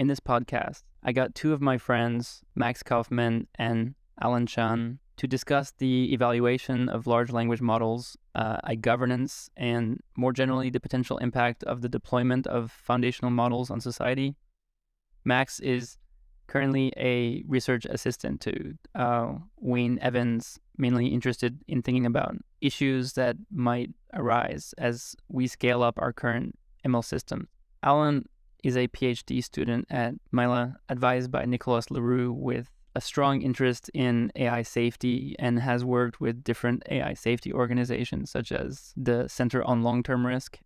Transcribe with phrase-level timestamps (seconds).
[0.00, 5.26] In this podcast, I got two of my friends, Max Kaufmann and Alan Chan, to
[5.26, 11.64] discuss the evaluation of large language models, uh, governance, and more generally, the potential impact
[11.64, 14.36] of the deployment of foundational models on society.
[15.26, 15.98] Max is
[16.46, 23.36] currently a research assistant to uh, Wayne Evans, mainly interested in thinking about issues that
[23.52, 27.48] might arise as we scale up our current ML system.
[27.82, 28.24] Alan
[28.62, 33.90] is a PhD student at Mila, advised by Nicolas Le Roux with a strong interest
[33.94, 39.62] in AI safety and has worked with different AI safety organizations such as the Center
[39.64, 40.58] on Long Term Risk.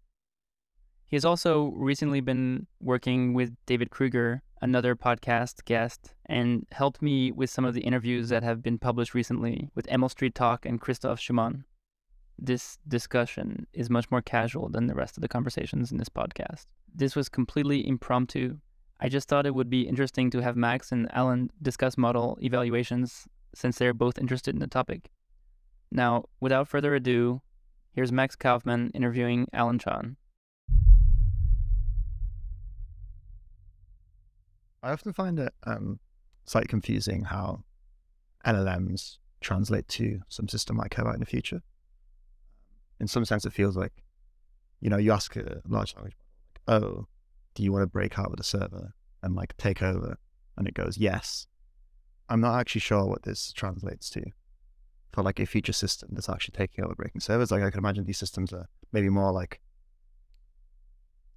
[1.07, 7.31] He has also recently been working with David Krueger, another podcast guest, and helped me
[7.31, 10.81] with some of the interviews that have been published recently with ML Street Talk and
[10.81, 11.65] Christoph Schuhmann.
[12.39, 16.67] This discussion is much more casual than the rest of the conversations in this podcast.
[16.95, 18.59] This was completely impromptu
[19.01, 23.27] I just thought it would be interesting to have Max and Alan discuss model evaluations
[23.55, 25.11] since they're both interested in the topic.
[25.91, 27.43] Now, without further ado,
[27.93, 30.17] here's Max Kaufmann interviewing Alan Chan.
[34.83, 35.99] I often find it um,
[36.47, 37.65] slightly confusing how
[38.47, 41.63] LLMs translate to some system like come out in the future.
[43.01, 43.93] In some sense, it feels like,
[44.81, 46.17] you know, you ask a large language
[46.69, 47.07] oh,
[47.55, 50.19] do you want to break out with a server and like take over?
[50.57, 51.47] And it goes, yes.
[52.29, 54.23] I'm not actually sure what this translates to
[55.13, 57.51] for like a future system that's actually taking over breaking servers.
[57.51, 59.61] Like I can imagine these systems are maybe more like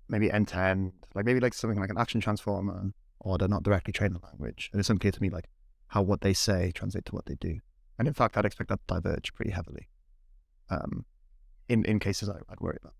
[0.07, 3.63] maybe end to end, like maybe like something like an action transformer, or they're not
[3.63, 4.69] directly trained in language.
[4.71, 5.49] And it's unclear to me like
[5.87, 7.59] how what they say translate to what they do.
[7.99, 9.89] And in fact, I'd expect that to diverge pretty heavily.
[10.69, 11.05] Um,
[11.69, 12.93] in in cases I, I'd worry about.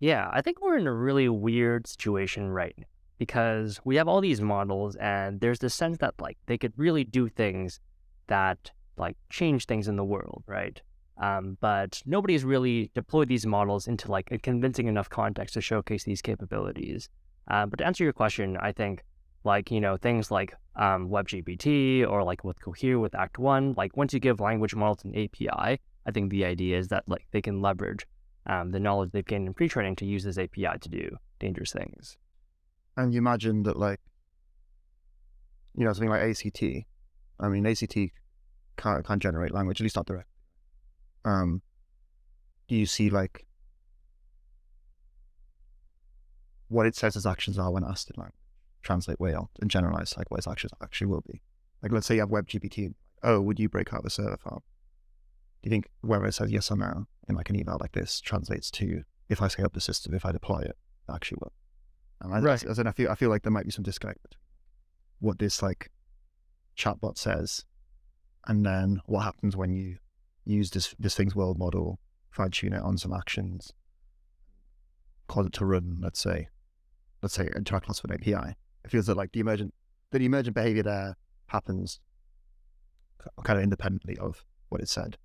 [0.00, 2.84] Yeah, I think we're in a really weird situation right now
[3.18, 7.02] because we have all these models and there's this sense that like they could really
[7.02, 7.80] do things
[8.26, 10.80] that like change things in the world, right?
[11.18, 16.04] Um, but nobody's really deployed these models into like a convincing enough context to showcase
[16.04, 17.08] these capabilities.
[17.48, 19.02] Uh, but to answer your question, I think
[19.44, 23.96] like you know things like um, WebGPT or like with Cohere with Act One, like
[23.96, 27.40] once you give language models an API, I think the idea is that like they
[27.40, 28.06] can leverage
[28.46, 32.16] um, the knowledge they've gained in pre-training to use this API to do dangerous things.
[32.96, 34.00] And you imagine that, like,
[35.76, 36.62] you know, something like ACT.
[37.38, 37.96] I mean, ACT
[38.76, 40.32] can't, can't generate language, at least not directly.
[41.24, 41.62] Um,
[42.68, 43.46] do you see like
[46.68, 48.34] what it says its actions are when asked in language?
[48.82, 51.42] Translate whale and generalize like what its actions actually will be.
[51.82, 52.94] Like, let's say you have WebGPT.
[53.22, 54.62] Oh, would you break out the server farm?
[55.62, 58.20] Do you think whether it says yes or no in like an email like this
[58.20, 60.76] translates to if I scale up the system, if I deploy it,
[61.08, 61.52] it actually will?
[62.20, 62.64] And I, right.
[62.66, 64.40] I, I, I feel I feel like there might be some disconnect between
[65.18, 65.90] what this like
[66.76, 67.64] chatbot says
[68.46, 69.96] and then what happens when you
[70.44, 71.98] use this this thing's world model,
[72.30, 73.72] fine tune it on some actions,
[75.28, 76.48] cause it to run, let's say,
[77.22, 78.56] let's say interact with an API.
[78.84, 79.74] It feels that like the emergent
[80.12, 81.16] the emergent behavior there
[81.48, 82.00] happens
[83.42, 85.18] kind of independently of what it said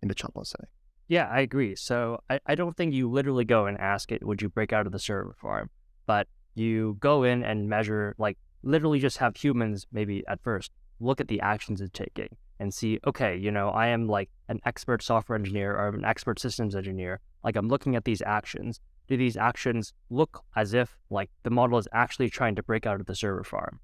[0.00, 0.66] in the chatbot setting.
[1.12, 1.76] Yeah, I agree.
[1.76, 4.86] So I, I don't think you literally go and ask it, would you break out
[4.86, 5.68] of the server farm?
[6.06, 11.20] But you go in and measure, like literally just have humans maybe at first look
[11.20, 15.02] at the actions it's taking and see, okay, you know, I am like an expert
[15.02, 17.20] software engineer or an expert systems engineer.
[17.44, 18.80] Like I'm looking at these actions.
[19.06, 23.00] Do these actions look as if like the model is actually trying to break out
[23.00, 23.80] of the server farm?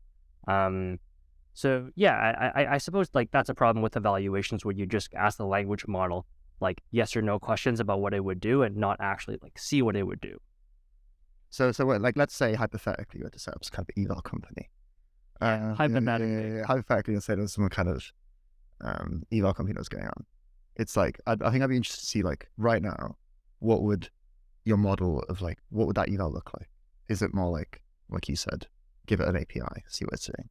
[0.46, 0.98] Um,
[1.52, 5.36] so yeah, I, I suppose like that's a problem with evaluations where you just ask
[5.36, 6.24] the language model
[6.60, 9.82] like yes or no questions about what it would do and not actually like see
[9.82, 10.38] what it would do.
[11.50, 14.02] So so what, like let's say hypothetically you were to set up some kind of
[14.02, 14.68] eval company.
[15.40, 16.60] Uh, hypothetically.
[16.60, 18.04] Uh, hypothetically, let's say there's some kind of
[18.80, 20.26] um, eval company that's going on.
[20.76, 23.16] It's like I, I think I'd be interested to see like right now,
[23.60, 24.10] what would
[24.64, 26.68] your model of like what would that eval look like?
[27.08, 28.66] Is it more like like you said,
[29.06, 30.48] give it an API, see what it's doing?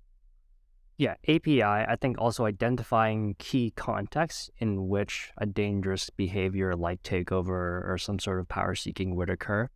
[0.97, 7.87] Yeah, API, I think also identifying key contexts in which a dangerous behavior like takeover
[7.87, 9.69] or some sort of power seeking would occur.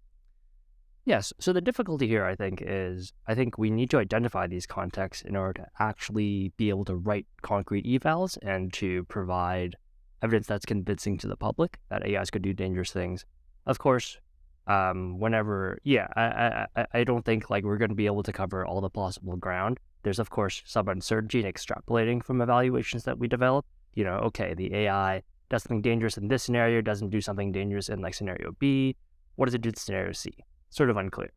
[1.05, 4.65] Yes, so the difficulty here, I think, is I think we need to identify these
[4.65, 9.75] contexts in order to actually be able to write concrete evals and to provide
[10.23, 13.25] evidence that's convincing to the public that AIs could do dangerous things.
[13.67, 14.19] Of course,
[14.65, 18.33] um, whenever, yeah, I, I, I don't think like we're going to be able to
[18.33, 23.17] cover all the possible ground there's, of course, some uncertainty in extrapolating from evaluations that
[23.17, 23.65] we develop.
[23.93, 27.89] You know, okay, the AI does something dangerous in this scenario, doesn't do something dangerous
[27.89, 28.95] in like scenario B.
[29.35, 30.31] What does it do in scenario C?
[30.69, 31.31] Sort of unclear.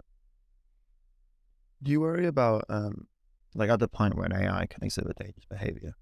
[1.82, 3.06] Do you worry about um,
[3.55, 5.94] like at the point where an AI can exhibit dangerous behavior?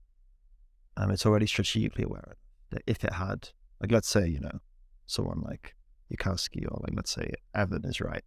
[0.97, 2.37] Um, it's already strategically aware
[2.71, 3.49] that if it had,
[3.81, 4.59] like, let's say, you know,
[5.07, 5.75] someone like
[6.13, 8.25] Yudkowsky or like, let's say, Evan is right,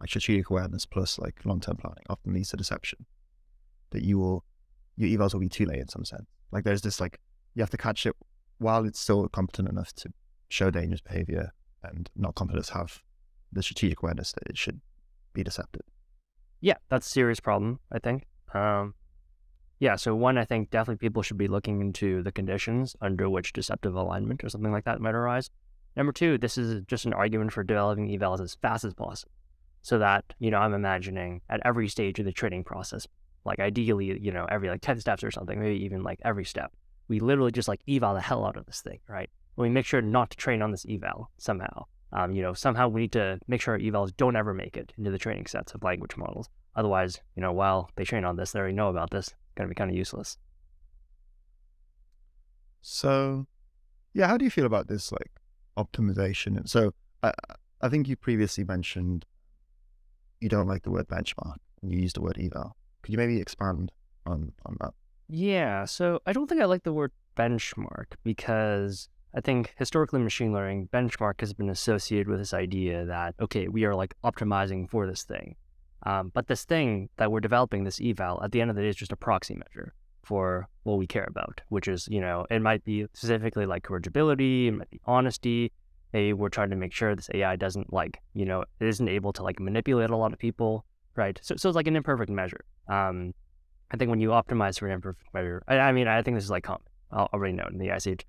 [0.00, 3.04] like strategic awareness plus like long term planning often leads to deception.
[3.90, 4.44] That you will,
[4.96, 6.26] your evals will be too late in some sense.
[6.52, 7.18] Like, there's this like,
[7.54, 8.14] you have to catch it
[8.58, 10.10] while it's still competent enough to
[10.48, 11.52] show dangerous behavior
[11.82, 13.02] and not competent to have
[13.52, 14.80] the strategic awareness that it should
[15.32, 15.82] be deceptive.
[16.60, 18.26] Yeah, that's a serious problem, I think.
[18.52, 18.94] Um,
[19.78, 23.52] yeah, so one, I think definitely people should be looking into the conditions under which
[23.52, 25.50] deceptive alignment or something like that might arise.
[25.96, 29.32] Number two, this is just an argument for developing evals as fast as possible.
[29.82, 33.06] So that, you know, I'm imagining at every stage of the training process,
[33.44, 36.72] like ideally, you know, every like 10 steps or something, maybe even like every step,
[37.08, 39.30] we literally just like eval the hell out of this thing, right?
[39.56, 41.84] And we make sure not to train on this eval somehow.
[42.12, 44.92] Um, you know, somehow we need to make sure our evals don't ever make it
[44.96, 46.48] into the training sets of language models.
[46.74, 49.34] Otherwise, you know, while they train on this, they already know about this.
[49.56, 50.38] Going to be kind of useless.
[52.80, 53.46] So,
[54.14, 55.32] yeah, how do you feel about this like
[55.76, 56.56] optimization?
[56.56, 57.32] And so, I
[57.80, 59.26] I think you previously mentioned
[60.40, 62.76] you don't like the word benchmark you used the word eval.
[63.02, 63.92] Could you maybe expand
[64.26, 64.94] on on that?
[65.28, 70.52] Yeah, so I don't think I like the word benchmark because I think historically machine
[70.52, 75.06] learning benchmark has been associated with this idea that okay, we are like optimizing for
[75.06, 75.56] this thing.
[76.04, 78.88] Um, but this thing that we're developing, this eval, at the end of the day
[78.88, 82.62] is just a proxy measure for what we care about, which is, you know, it
[82.62, 85.72] might be specifically like corrigibility, it might be honesty.
[86.12, 89.32] Hey, we're trying to make sure this AI doesn't like, you know, it isn't able
[89.34, 90.84] to like manipulate a lot of people,
[91.18, 91.38] right?
[91.42, 92.64] So, so it's like an imperfect measure.
[92.88, 93.34] Um,
[93.90, 96.44] I think when you optimize for an imperfect measure, I, I mean, I think this
[96.44, 96.82] is like common,
[97.12, 98.24] already known in the ICH.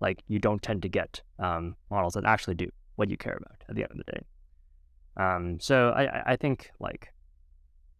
[0.00, 3.64] Like you don't tend to get um, models that actually do what you care about
[3.68, 4.20] at the end of the day.
[5.16, 7.12] Um, so I, I think like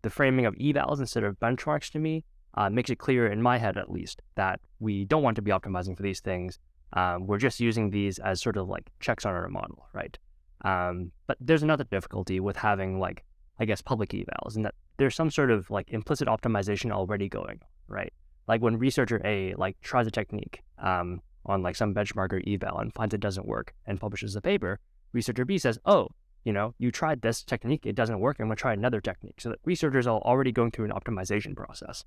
[0.02, 2.24] the framing of evals instead of benchmarks to me
[2.54, 5.50] uh, makes it clear in my head at least that we don't want to be
[5.50, 6.58] optimizing for these things.
[6.92, 10.16] Um, we're just using these as sort of like checks on our model, right?
[10.64, 13.24] Um, but there's another difficulty with having like
[13.58, 17.60] I guess public evals, and that there's some sort of like implicit optimization already going,
[17.88, 18.12] right?
[18.48, 22.78] Like when researcher A like tries a technique um, on like some benchmark or eval
[22.78, 24.80] and finds it doesn't work and publishes a paper,
[25.12, 26.08] researcher B says, "Oh,
[26.44, 29.40] you know, you tried this technique, it doesn't work, I'm gonna try another technique.
[29.40, 32.04] So that researchers are already going through an optimization process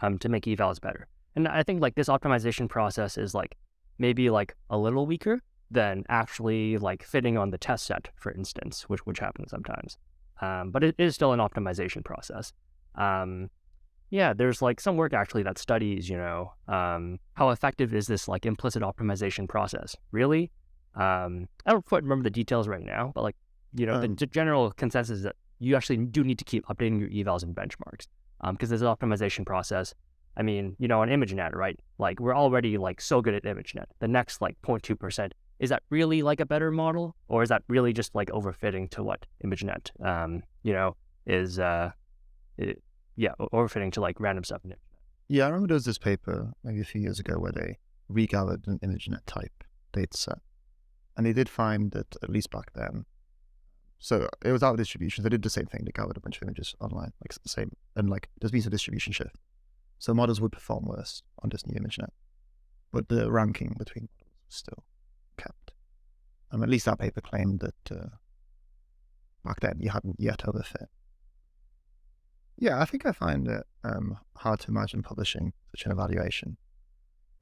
[0.00, 1.08] um, to make evals better.
[1.34, 3.56] And I think like this optimization process is like
[3.98, 8.88] maybe like a little weaker than actually like fitting on the test set, for instance,
[8.88, 9.98] which which happens sometimes.
[10.40, 12.52] Um, but it is still an optimization process.
[12.94, 13.50] Um,
[14.10, 18.28] yeah, there's like some work actually that studies, you know, um, how effective is this
[18.28, 19.94] like implicit optimization process?
[20.12, 20.50] Really?
[20.94, 23.36] Um, I don't quite remember the details right now, but like
[23.74, 27.00] you know, um, the, general consensus is that you actually do need to keep updating
[27.00, 28.06] your evals and benchmarks
[28.40, 29.94] because um, there's an optimization process.
[30.36, 31.78] I mean, you know, on ImageNet, right?
[31.98, 33.86] Like we're already like so good at ImageNet.
[33.98, 37.16] The next like 0.2%, is that really like a better model?
[37.28, 40.96] Or is that really just like overfitting to what ImageNet, um, you know,
[41.26, 41.90] is, uh,
[42.56, 42.82] it,
[43.16, 44.78] yeah, overfitting to like random stuff in ImageNet.
[45.28, 47.78] Yeah, I remember there was this paper maybe a few years ago where they
[48.08, 50.38] regathered an ImageNet type data set.
[51.16, 53.04] And they did find that, at least back then,
[53.98, 55.24] so it was out of distribution.
[55.24, 55.82] They did the same thing.
[55.84, 58.70] They gathered a bunch of images online, like the same, and like there's been a
[58.70, 59.36] distribution shift.
[59.98, 62.10] So models would perform worse on this new ImageNet,
[62.92, 64.84] but the ranking between models was still.
[66.50, 68.08] Um, at least that paper claimed that uh,
[69.44, 70.86] back then you hadn't yet overfit.
[72.56, 76.56] Yeah, I think I find it um, hard to imagine publishing such an evaluation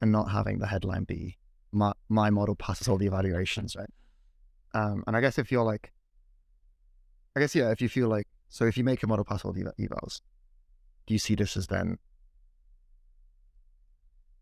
[0.01, 1.37] and not having the headline be
[1.71, 3.89] my, my model passes all the evaluations, right?
[4.73, 5.91] Um, and I guess if you're like
[7.37, 7.69] I guess yeah.
[7.69, 10.21] If you feel like so, if you make a model pass all the evals,
[11.05, 11.99] do you see this as then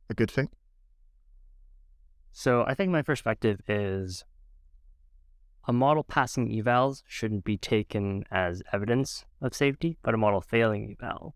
[0.10, 0.48] a good thing?
[2.32, 4.24] So I think my perspective is
[5.68, 10.96] a model passing evals shouldn't be taken as evidence of safety, but a model failing
[11.00, 11.36] eval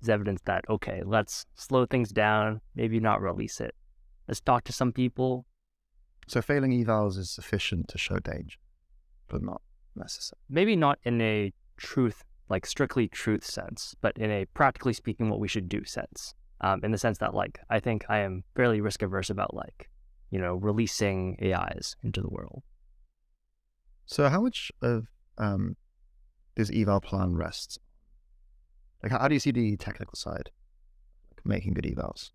[0.00, 3.74] is evidence that okay, let's slow things down, maybe not release it.
[4.28, 5.46] Let's talk to some people.
[6.28, 8.58] So failing evals is sufficient to show danger,
[9.28, 9.60] but not
[9.94, 10.40] necessary.
[10.48, 15.40] Maybe not in a truth, like strictly truth sense, but in a practically speaking, what
[15.40, 16.34] we should do sense.
[16.60, 19.90] Um, in the sense that, like, I think I am fairly risk averse about, like,
[20.30, 22.62] you know, releasing AIs into the world.
[24.06, 25.06] So, how much of
[25.38, 25.76] um,
[26.54, 27.78] this eval plan rests?
[29.02, 30.50] Like, how, how do you see the technical side,
[31.30, 32.30] like making good evals,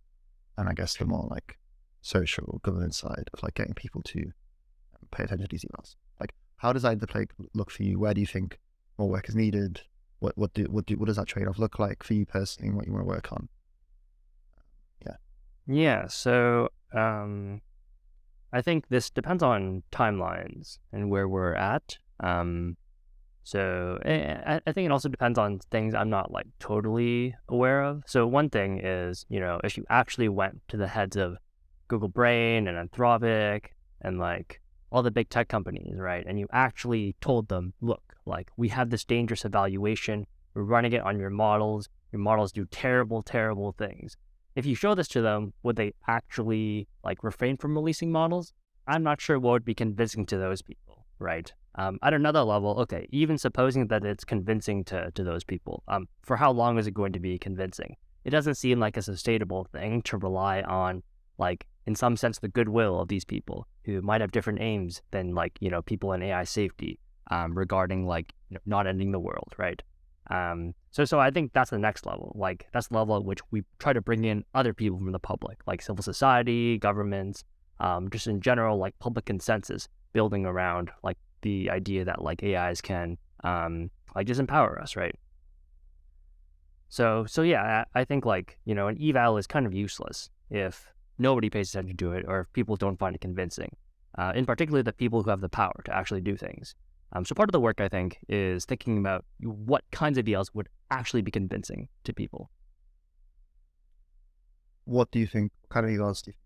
[0.58, 1.58] and I guess the more like
[2.02, 5.96] social governance side of like getting people to um, pay attention to these evals?
[6.20, 8.00] Like, how does either play look for you?
[8.00, 8.60] Where do you think
[8.98, 9.82] more work is needed?
[10.20, 12.68] what what do what do what does that trade off look like for you personally
[12.70, 13.48] and what you want to work on?
[15.06, 15.16] Yeah.
[15.68, 16.08] Yeah.
[16.08, 17.62] So um,
[18.52, 21.98] I think this depends on timelines and where we're at.
[22.20, 22.78] Um,
[23.44, 27.84] so eh, I, I think it also depends on things I'm not like totally aware
[27.84, 28.04] of.
[28.06, 31.38] So one thing is, you know, if you actually went to the heads of
[31.88, 33.66] Google Brain and Anthropic
[34.02, 36.26] and like all the big tech companies, right?
[36.28, 40.26] And you actually told them, look, like we have this dangerous evaluation.
[40.54, 41.90] We're running it on your models.
[42.12, 44.18] Your models do terrible, terrible things.
[44.60, 48.52] If you show this to them, would they actually like refrain from releasing models?
[48.88, 51.50] I'm not sure what would be convincing to those people, right?
[51.76, 56.10] Um, at another level, okay, even supposing that it's convincing to, to those people, um,
[56.24, 57.96] for how long is it going to be convincing?
[58.26, 61.04] It doesn't seem like a sustainable thing to rely on,
[61.38, 65.34] like, in some sense, the goodwill of these people who might have different aims than,
[65.34, 67.00] like, you know, people in AI safety
[67.32, 69.82] um, regarding, like, you know, not ending the world, right?
[70.30, 72.34] Um, so, so I think that's the next level.
[72.36, 75.20] Like, that's the level at which we try to bring in other people from the
[75.20, 77.44] public, like civil society, governments,
[77.80, 82.82] um, just in general, like public consensus building around like the idea that like AIs
[82.82, 85.16] can um, like just empower us, right?
[86.90, 90.30] So so yeah, I, I think like you know an eval is kind of useless
[90.50, 93.76] if nobody pays attention to it or if people don't find it convincing.
[94.18, 96.76] Uh, in particular, the people who have the power to actually do things.
[97.14, 100.52] Um, so part of the work I think is thinking about what kinds of evals
[100.54, 102.50] would actually be convincing to people.
[104.86, 105.52] What do you think?
[105.62, 106.38] What kind of evals do you think?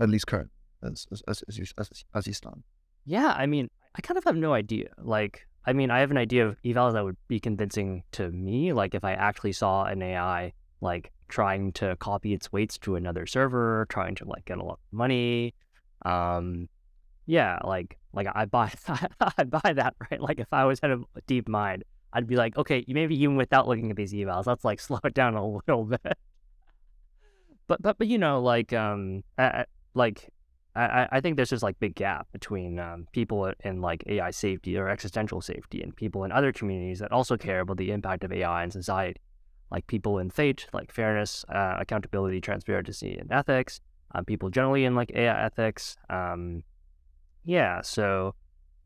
[0.00, 0.50] At least current,
[0.82, 2.62] as as as, as you as, as you stand.
[3.04, 4.90] Yeah, I mean, I kind of have no idea.
[4.98, 8.72] Like, I mean, I have an idea of evals that would be convincing to me.
[8.72, 13.26] Like, if I actually saw an AI like trying to copy its weights to another
[13.26, 15.54] server, trying to like get a lot of money.
[16.04, 16.68] Um,
[17.30, 18.72] yeah, like like I buy
[19.20, 20.20] I buy that right.
[20.20, 21.82] Like, if I was had a DeepMind,
[22.12, 25.14] I'd be like, okay, maybe even without looking at these evals, let's like slow it
[25.14, 26.18] down a little bit.
[27.68, 30.28] but but but you know, like um, I, like
[30.74, 34.76] I, I think there's just like big gap between um, people in like AI safety
[34.76, 38.32] or existential safety and people in other communities that also care about the impact of
[38.32, 39.20] AI in society,
[39.70, 43.80] like people in FATE, like fairness, uh, accountability, transparency, and ethics.
[44.12, 45.96] Um, people generally in like AI ethics.
[46.08, 46.64] Um,
[47.44, 48.34] yeah, so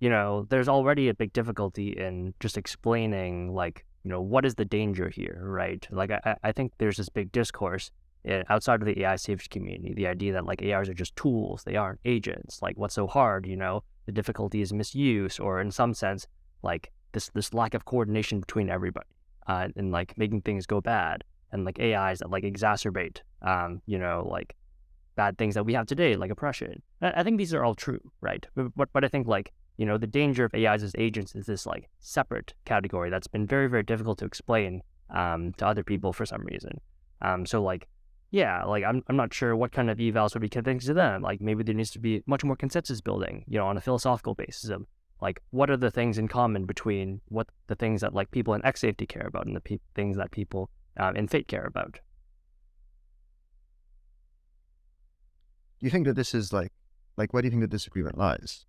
[0.00, 4.54] you know, there's already a big difficulty in just explaining like you know what is
[4.54, 5.86] the danger here, right?
[5.90, 7.90] Like I, I think there's this big discourse
[8.26, 11.62] Eh, outside of the AI safety community, the idea that like AIs are just tools,
[11.64, 12.62] they aren't agents.
[12.62, 13.46] Like, what's so hard?
[13.46, 16.26] You know, the difficulty is misuse, or in some sense,
[16.62, 19.08] like this this lack of coordination between everybody,
[19.46, 23.98] uh, and like making things go bad, and like AIs that like exacerbate, um, you
[23.98, 24.56] know, like
[25.16, 26.82] bad things that we have today, like oppression.
[27.00, 28.46] I, think these are all true, right?
[28.54, 31.46] But, but but I think like you know the danger of AIs as agents is
[31.46, 36.12] this like separate category that's been very very difficult to explain um, to other people
[36.12, 36.80] for some reason.
[37.22, 37.88] Um, so like
[38.30, 41.22] yeah, like I'm, I'm not sure what kind of evals would be convincing to them.
[41.22, 44.34] Like maybe there needs to be much more consensus building, you know, on a philosophical
[44.34, 44.86] basis of
[45.20, 48.64] like what are the things in common between what the things that like people in
[48.64, 52.00] X safety care about and the pe- things that people um, in Fate care about.
[55.80, 56.72] Do you think that this is like,
[57.16, 58.64] like, where do you think the disagreement lies?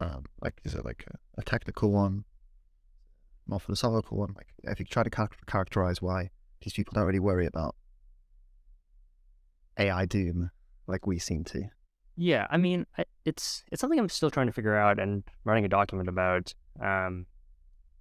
[0.00, 2.24] Um, like, is it like a, a technical one,
[3.46, 4.34] more philosophical one?
[4.36, 7.74] Like, if you try to characterize why these people don't really worry about
[9.78, 10.50] AI doom
[10.86, 11.64] like we seem to.
[12.16, 12.86] Yeah, I mean,
[13.24, 16.54] it's it's something I'm still trying to figure out and writing a document about.
[16.80, 17.26] Um,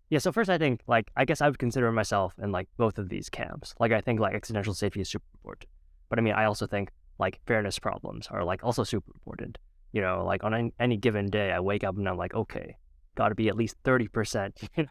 [0.09, 2.97] yeah, so first I think like I guess I would consider myself in like both
[2.97, 3.73] of these camps.
[3.79, 5.69] Like I think like existential safety is super important,
[6.09, 9.57] but I mean I also think like fairness problems are like also super important.
[9.91, 12.75] You know, like on any, any given day, I wake up and I'm like, okay,
[13.15, 14.89] got to be at least thirty percent, you know,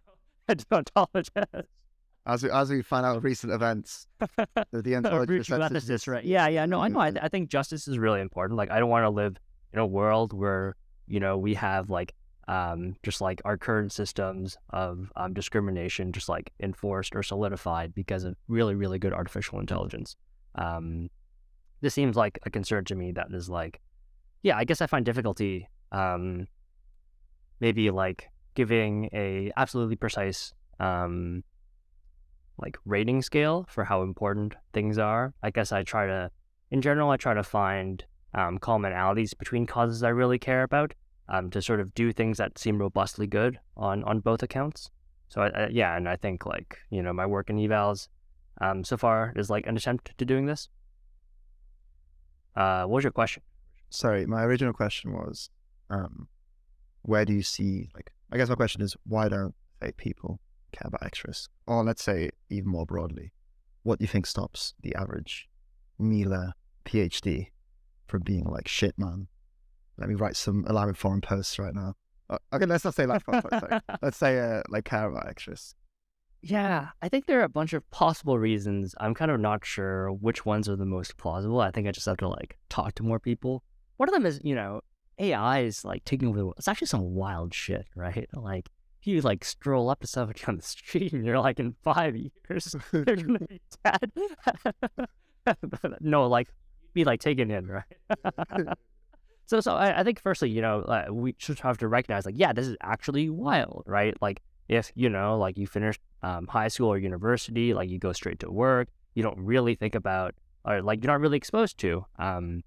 [0.54, 1.64] deontologist
[2.26, 6.24] as we, as we find out recent events, the, justice, right?
[6.24, 6.66] Yeah, yeah.
[6.66, 7.00] No, I know.
[7.00, 8.56] I, I think justice is really important.
[8.56, 9.36] Like, I don't want to live
[9.72, 10.76] in a world where
[11.06, 12.14] you know we have like
[12.48, 18.24] um, just like our current systems of um, discrimination just like enforced or solidified because
[18.24, 20.16] of really, really good artificial intelligence.
[20.54, 21.08] Um,
[21.84, 23.78] this seems like a concern to me that is like,
[24.42, 26.48] yeah, I guess I find difficulty um,
[27.60, 31.44] maybe like giving a absolutely precise um,
[32.58, 35.34] like rating scale for how important things are.
[35.42, 36.30] I guess I try to,
[36.70, 40.94] in general, I try to find um, commonalities between causes I really care about
[41.28, 44.90] um, to sort of do things that seem robustly good on on both accounts.
[45.28, 48.08] So I, I, yeah, and I think like you know my work in evals
[48.62, 50.70] um, so far is like an attempt to doing this.
[52.56, 53.42] Uh, what was your question?
[53.90, 55.50] Sorry, my original question was,
[55.90, 56.28] um,
[57.02, 58.12] where do you see like?
[58.32, 60.40] I guess my question is why don't FATE people
[60.72, 61.50] care about X risk?
[61.66, 63.32] Or let's say even more broadly,
[63.82, 65.48] what do you think stops the average
[65.98, 67.48] Mila PhD
[68.06, 69.28] from being like, shit, man,
[69.98, 71.94] let me write some alarming forum posts right now.
[72.28, 73.22] Uh, okay, let's not say like,
[74.02, 75.76] let's say uh, like care about X risk.
[76.46, 78.94] Yeah, I think there are a bunch of possible reasons.
[79.00, 81.62] I'm kind of not sure which ones are the most plausible.
[81.62, 83.62] I think I just have to like talk to more people.
[83.96, 84.82] One of them is, you know,
[85.18, 86.56] AI is like taking over the world.
[86.58, 88.28] It's actually some wild shit, right?
[88.34, 88.68] Like
[89.04, 92.76] you like stroll up to somebody on the street and you're like, in five years,
[92.92, 94.12] they're gonna be dead.
[96.02, 96.48] no, like
[96.92, 97.84] be like taken in, right?
[99.46, 102.36] so, so I, I, think firstly, you know, uh, we should have to recognize, like,
[102.36, 104.14] yeah, this is actually wild, right?
[104.20, 108.12] Like, if you know, like, you finish um, high school or university, like, you go
[108.12, 112.04] straight to work, you don't really think about, or like, you're not really exposed to,
[112.18, 112.62] um,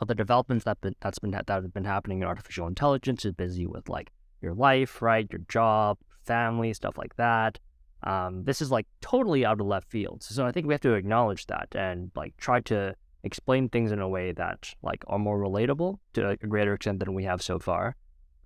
[0.00, 3.24] all the developments that been, that's been that have been happening in artificial intelligence.
[3.24, 4.10] Is busy with like
[4.42, 7.60] your life, right, your job, family, stuff like that.
[8.02, 10.22] Um, this is like totally out of left field.
[10.22, 14.00] So I think we have to acknowledge that and like try to explain things in
[14.00, 17.58] a way that like are more relatable to a greater extent than we have so
[17.58, 17.96] far.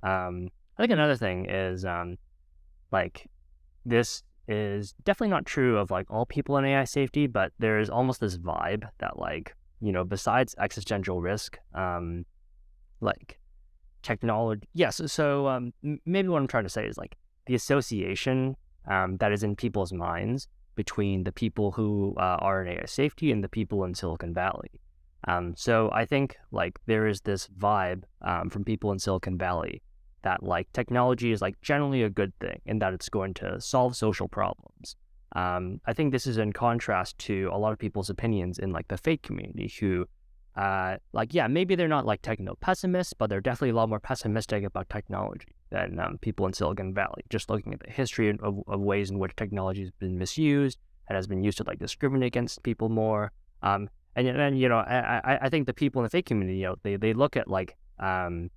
[0.03, 2.19] Um, I think another thing is um,
[2.91, 3.29] like
[3.85, 7.91] this is definitely not true of like all people in AI safety, but there is
[7.91, 12.25] almost this vibe that like you know besides existential risk, um,
[13.01, 13.39] like
[14.03, 14.69] technology.
[14.73, 15.73] Yes, yeah, so, so um,
[16.07, 17.17] maybe what I'm trying to say is like
[17.47, 22.69] the association um, that is in people's minds between the people who uh, are in
[22.69, 24.81] AI safety and the people in Silicon Valley.
[25.27, 29.83] Um, so I think like there is this vibe um, from people in Silicon Valley
[30.23, 33.97] that like technology is like generally a good thing and that it's going to solve
[33.97, 34.97] social problems.
[35.37, 38.89] Um, I think this is in contrast to a lot of people's opinions in like
[38.89, 40.07] the FATE community who
[40.59, 44.01] uh, like, yeah, maybe they're not like techno pessimists, but they're definitely a lot more
[44.01, 47.23] pessimistic about technology than um, people in Silicon Valley.
[47.31, 51.15] Just looking at the history of, of, ways in which technology has been misused and
[51.15, 53.31] has been used to like discriminate against people more.
[53.63, 56.67] Um, and then, you know, I, I think the people in the FATE community, you
[56.67, 58.51] know, they, they look at like um,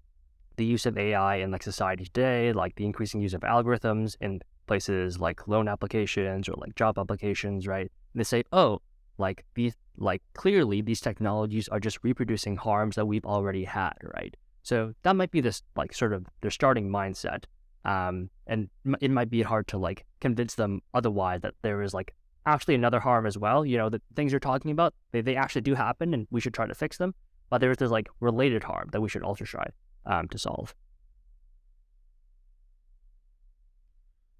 [0.58, 4.42] the use of AI in like society today, like the increasing use of algorithms in
[4.68, 7.92] places like loan applications or like job applications, right?
[8.14, 8.82] And they say, oh,
[9.18, 14.36] like these like clearly these technologies are just reproducing harms that we've already had right?
[14.64, 17.44] So that might be this like sort of their starting mindset
[17.84, 18.70] um, and
[19.02, 22.14] it might be hard to like convince them otherwise that there is like
[22.46, 23.66] actually another harm as well.
[23.66, 26.54] You know the things you're talking about they, they actually do happen and we should
[26.54, 27.14] try to fix them
[27.52, 29.66] but there's this like related harm that we should also try
[30.06, 30.76] um, to solve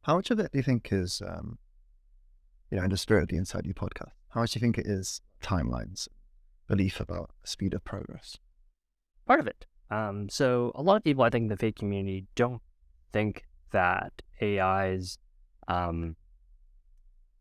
[0.04, 1.58] how much of it do you think is um,
[2.70, 4.78] you know in the spirit of the Inside View podcast how much do you think
[4.78, 6.08] it is timelines,
[6.68, 8.38] belief about speed of progress?
[9.26, 9.66] Part of it.
[9.90, 12.62] Um, so a lot of people, I think, in the FATE community don't
[13.12, 15.18] think that AIs
[15.68, 16.16] um,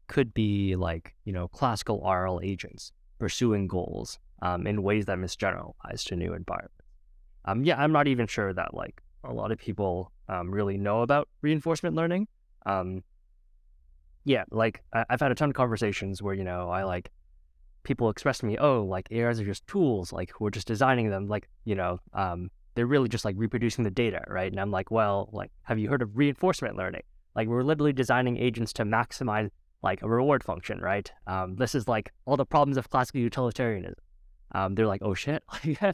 [0.08, 6.02] could be like you know classical RL agents pursuing goals um, in ways that misgeneralize
[6.06, 6.74] to new environments.
[7.44, 11.02] Um, yeah, I'm not even sure that like a lot of people um, really know
[11.02, 12.28] about reinforcement learning.
[12.66, 13.02] Um,
[14.24, 17.10] yeah, like I- have had a ton of conversations where, you know, I like
[17.82, 21.28] people express to me, oh, like AIs are just tools, like we're just designing them,
[21.28, 24.50] like, you know, um, they're really just like reproducing the data, right?
[24.50, 27.02] And I'm like, well, like, have you heard of reinforcement learning?
[27.34, 29.50] Like we're literally designing agents to maximize
[29.82, 31.10] like a reward function, right?
[31.26, 33.96] Um, this is like all the problems of classical utilitarianism.
[34.52, 35.92] Um, they're like, oh shit, you know,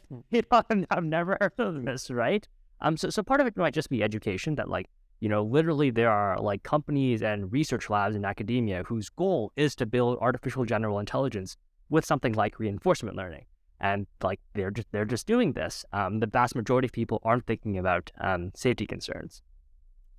[0.90, 2.46] I've never heard of this, right?
[2.80, 4.88] Um, so, so part of it might just be education that like
[5.20, 9.74] you know, literally there are like companies and research labs in academia whose goal is
[9.76, 11.56] to build artificial general intelligence
[11.88, 13.46] with something like reinforcement learning.
[13.80, 15.84] And like they're just they're just doing this.
[15.92, 19.42] Um, the vast majority of people aren't thinking about um, safety concerns.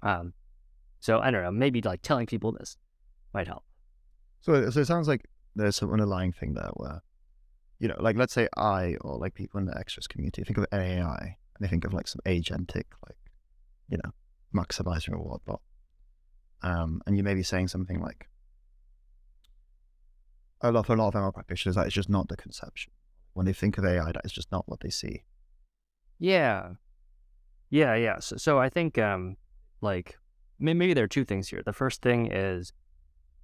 [0.03, 0.33] Um,
[0.99, 1.51] so I don't know.
[1.51, 2.77] Maybe like telling people this
[3.33, 3.63] might help.
[4.41, 7.01] So so it sounds like there's some underlying thing there where,
[7.79, 10.65] you know, like let's say I or like people in the risk community think of
[10.71, 13.17] AI and they think of like some agentic like,
[13.89, 14.11] you know,
[14.55, 15.61] maximizing reward bot.
[16.63, 18.27] Um, and you may be saying something like,
[20.61, 22.91] a lot for a lot of ML practitioners, that is just not the conception.
[23.33, 25.23] When they think of AI, that is just not what they see.
[26.17, 26.69] Yeah,
[27.69, 28.17] yeah, yeah.
[28.19, 29.37] So, so I think, um,
[29.81, 30.17] like,
[30.59, 31.61] maybe there are two things here.
[31.63, 32.73] The first thing is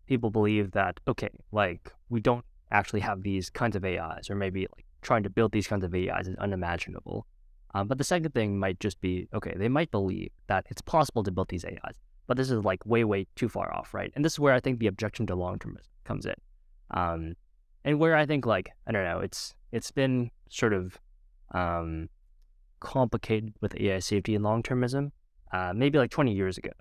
[0.07, 4.67] people believe that okay, like we don't actually have these kinds of AIs, or maybe
[4.75, 7.25] like trying to build these kinds of AIs is unimaginable.
[7.75, 11.23] Um, but the second thing might just be okay, they might believe that it's possible
[11.23, 11.95] to build these AIs,
[12.27, 14.11] but this is like way, way too far off, right?
[14.15, 16.35] And this is where I think the objection to long term comes in.
[16.91, 17.35] Um,
[17.85, 20.99] and where I think like, I don't know, it's it's been sort of
[21.51, 22.09] um,
[22.79, 25.11] complicated with AI safety and long termism.
[25.51, 26.71] Uh, maybe like 20 years ago,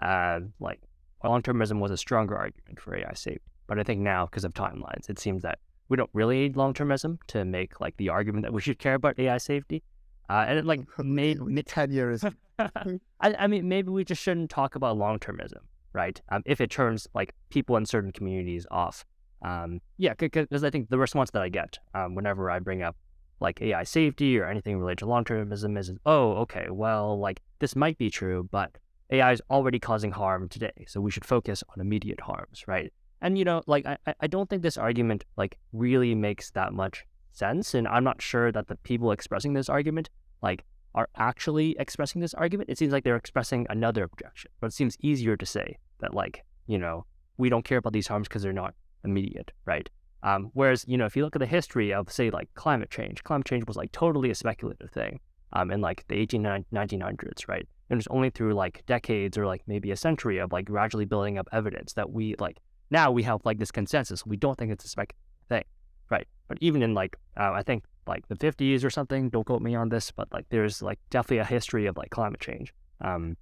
[0.00, 0.80] uh, like
[1.22, 3.42] long termism was a stronger argument for AI safety.
[3.66, 6.74] But I think now, because of timelines, it seems that we don't really need long
[6.74, 9.82] termism to make like the argument that we should care about AI safety.
[10.28, 12.24] Uh, and it, like maybe ten years.
[12.58, 16.20] I, I mean, maybe we just shouldn't talk about long termism, right?
[16.30, 19.04] Um, if it turns like people in certain communities off.
[19.42, 22.96] Um, yeah, because I think the response that I get um, whenever I bring up
[23.40, 27.76] like AI safety or anything related to long termism is, oh, okay, well, like this
[27.76, 28.70] might be true, but
[29.10, 32.92] AI is already causing harm today, so we should focus on immediate harms, right?
[33.20, 37.04] And you know, like I, I don't think this argument like really makes that much
[37.32, 40.10] sense, and I'm not sure that the people expressing this argument
[40.42, 42.70] like are actually expressing this argument.
[42.70, 46.44] It seems like they're expressing another objection, but it seems easier to say that like
[46.66, 48.74] you know we don't care about these harms because they're not
[49.04, 49.88] immediate, right?
[50.22, 53.22] Um, whereas, you know, if you look at the history of, say, like climate change,
[53.24, 55.20] climate change was like totally a speculative thing
[55.52, 57.68] um, in like the 18, 1900s, right?
[57.90, 61.36] And it's only through like decades or like maybe a century of like gradually building
[61.36, 62.58] up evidence that we like
[62.90, 64.24] now we have like this consensus.
[64.26, 65.14] We don't think it's a spec
[65.48, 65.64] thing,
[66.10, 66.26] right?
[66.48, 69.74] But even in like, uh, I think like the 50s or something, don't quote me
[69.74, 73.36] on this, but like there's like definitely a history of like climate change, um,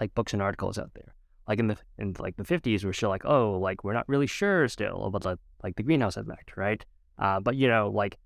[0.00, 1.14] like books and articles out there
[1.48, 4.26] like in the in like the 50s we're still like oh like we're not really
[4.26, 6.84] sure still about the like the greenhouse effect right
[7.18, 8.18] uh, but you know like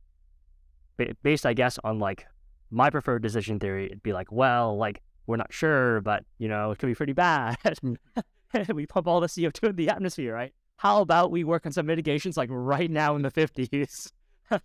[1.23, 2.27] based i guess on like
[2.71, 6.71] my preferred decision theory it'd be like well like we're not sure but you know
[6.71, 7.57] it could be pretty bad
[8.75, 11.87] we pump all the co2 in the atmosphere right how about we work on some
[11.87, 14.13] mitigations like right now in the 50s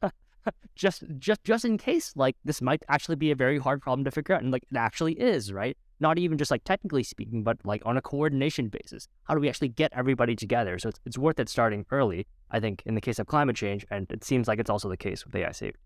[0.75, 4.11] just just just in case like this might actually be a very hard problem to
[4.11, 7.57] figure out and like it actually is right not even just like technically speaking, but
[7.63, 9.07] like on a coordination basis.
[9.23, 10.77] How do we actually get everybody together?
[10.77, 13.85] So it's, it's worth it starting early, I think, in the case of climate change.
[13.89, 15.79] And it seems like it's also the case with AI safety.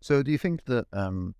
[0.00, 1.34] So do you think that, um,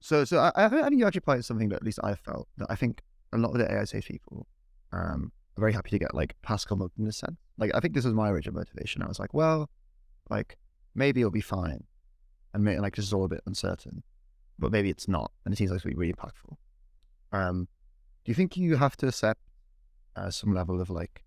[0.00, 2.66] so, so I, I think you actually played something that at least I felt that
[2.68, 4.46] I think a lot of the AI people,
[4.92, 7.36] um, are very happy to get like Pascal mode in sense.
[7.58, 9.02] Like, I think this was my original motivation.
[9.02, 9.70] I was like, well,
[10.30, 10.56] like
[10.94, 11.84] maybe it'll be fine.
[12.54, 14.02] And maybe, like, this is all a bit uncertain,
[14.58, 15.32] but maybe it's not.
[15.44, 16.56] And it seems like it's be really impactful.
[17.32, 17.68] Um,
[18.24, 19.40] do you think you have to accept
[20.16, 21.24] uh, some level of like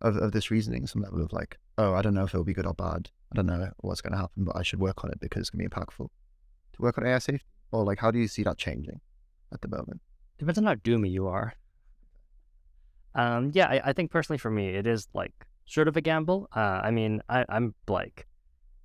[0.00, 2.52] of, of this reasoning, some level of like, oh, I don't know if it'll be
[2.52, 3.10] good or bad.
[3.32, 5.50] I don't know what's going to happen, but I should work on it because it's
[5.50, 6.08] going to be impactful.
[6.08, 9.00] To work on AI safety, or like, how do you see that changing
[9.52, 10.00] at the moment?
[10.38, 11.54] Depends on how doomy you are.
[13.14, 15.32] Um, yeah, I, I think personally for me, it is like
[15.66, 16.48] sort of a gamble.
[16.54, 18.26] Uh, I mean, I, I'm like,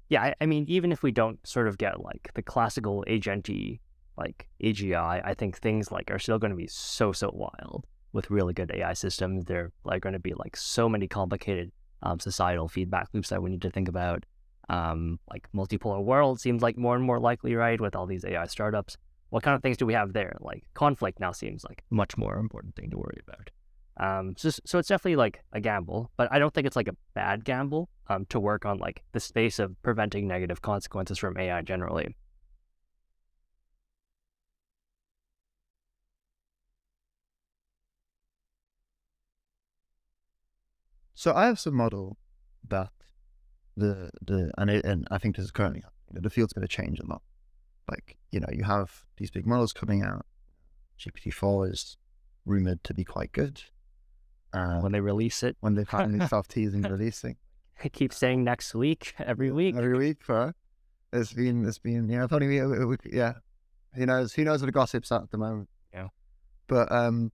[0.10, 3.80] yeah, I, I, mean, even if we don't sort of get like the classical agenty
[4.18, 8.30] like AGI, I think things like are still going to be so so wild with
[8.30, 9.46] really good AI systems.
[9.46, 11.72] They're like going to be like so many complicated
[12.04, 14.26] um, societal feedback loops that we need to think about.
[14.68, 17.82] Um, like multipolar world seems like more and more likely, right?
[17.82, 18.98] With all these AI startups,
[19.30, 20.38] what kind of things do we have there?
[20.40, 23.50] Like conflict now seems like much more important thing to worry about.
[23.98, 26.96] Um, so, so it's definitely like a gamble, but I don't think it's like a
[27.14, 31.62] bad gamble um, to work on like the space of preventing negative consequences from AI
[31.62, 32.16] generally.
[41.14, 42.18] So I have some model
[42.70, 42.92] that
[43.76, 45.84] the the and it, and I think this is currently.
[46.12, 47.22] The field's going to change a lot.
[47.90, 50.26] Like you know, you have these big models coming out.
[51.00, 51.98] GPT four is
[52.46, 53.62] rumored to be quite good.
[54.54, 57.36] Uh, when they release it, when they finally start teasing releasing.
[57.84, 60.18] I keep saying next week, every week, every week.
[60.22, 60.54] For
[61.14, 63.34] it's been it's been yeah, it's only a week, yeah.
[63.96, 64.34] Who knows?
[64.34, 65.70] Who knows what the gossip's at the moment?
[65.94, 66.08] Yeah.
[66.68, 67.32] But um,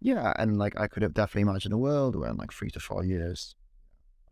[0.00, 2.80] yeah, and like I could have definitely imagined a world where in like three to
[2.80, 3.54] four years,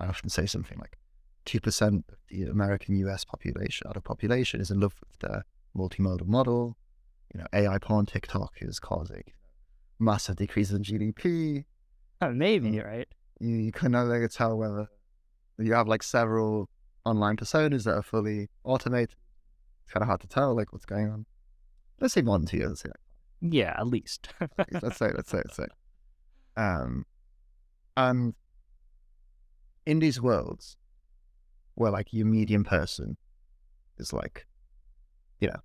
[0.01, 0.97] I often say something like
[1.51, 5.43] two percent of the American US population out of population is in love with the
[5.77, 6.77] multimodal model.
[7.35, 9.25] You know, AI porn TikTok is causing
[9.99, 11.65] massive decreases in GDP.
[12.21, 13.09] Oh, maybe, right?
[13.41, 14.89] You, you can no longer tell whether
[15.59, 16.69] you have like several
[17.05, 19.17] online personas that are fully automated.
[19.83, 21.27] It's kind of hard to tell like what's going on.
[21.99, 22.69] Let's say one, two years.
[22.69, 24.29] Let's say like yeah, at least.
[24.83, 25.67] let's say, let's say, let's say.
[26.57, 27.07] Um,
[27.97, 28.35] and
[29.87, 30.77] in these worlds,
[31.81, 33.17] where like your medium person
[33.97, 34.47] is like,
[35.41, 35.61] you know,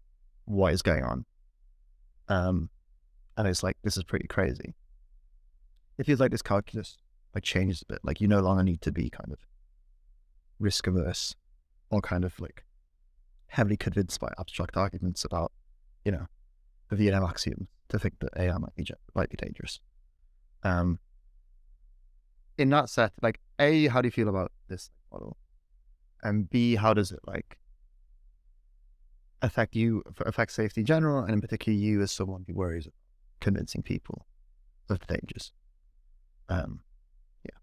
[0.45, 1.25] what is going on?
[2.29, 2.69] Um,
[3.35, 4.73] and it's like this is pretty crazy.
[5.97, 6.97] It feels like this calculus
[7.33, 7.99] like changes a bit.
[8.03, 9.39] Like you no longer need to be kind of
[10.57, 11.35] risk averse
[11.89, 12.63] or kind of like
[13.47, 15.51] heavily convinced by abstract arguments about,
[16.05, 16.27] you know,
[16.89, 19.81] the Vienna axiom to think that AI might be might be dangerous.
[20.63, 20.99] Um,
[22.57, 25.35] in that set, like A, how do you feel about this model?
[26.25, 27.59] And B, how does it like
[29.43, 32.95] affect you, affect safety in general, and in particular you as someone who worries about
[33.39, 34.25] convincing people
[34.89, 35.51] of the dangers.
[36.49, 36.81] Um,
[37.43, 37.59] Yeah,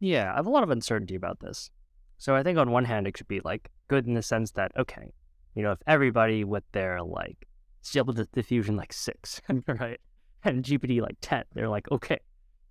[0.00, 1.70] Yeah, I have a lot of uncertainty about this.
[2.18, 4.72] So I think on one hand, it could be like good in the sense that,
[4.76, 5.12] okay,
[5.54, 7.48] you know, if everybody with their like
[7.80, 9.98] stable diffusion like six, right,
[10.44, 12.18] and GPT like 10, they're like, okay,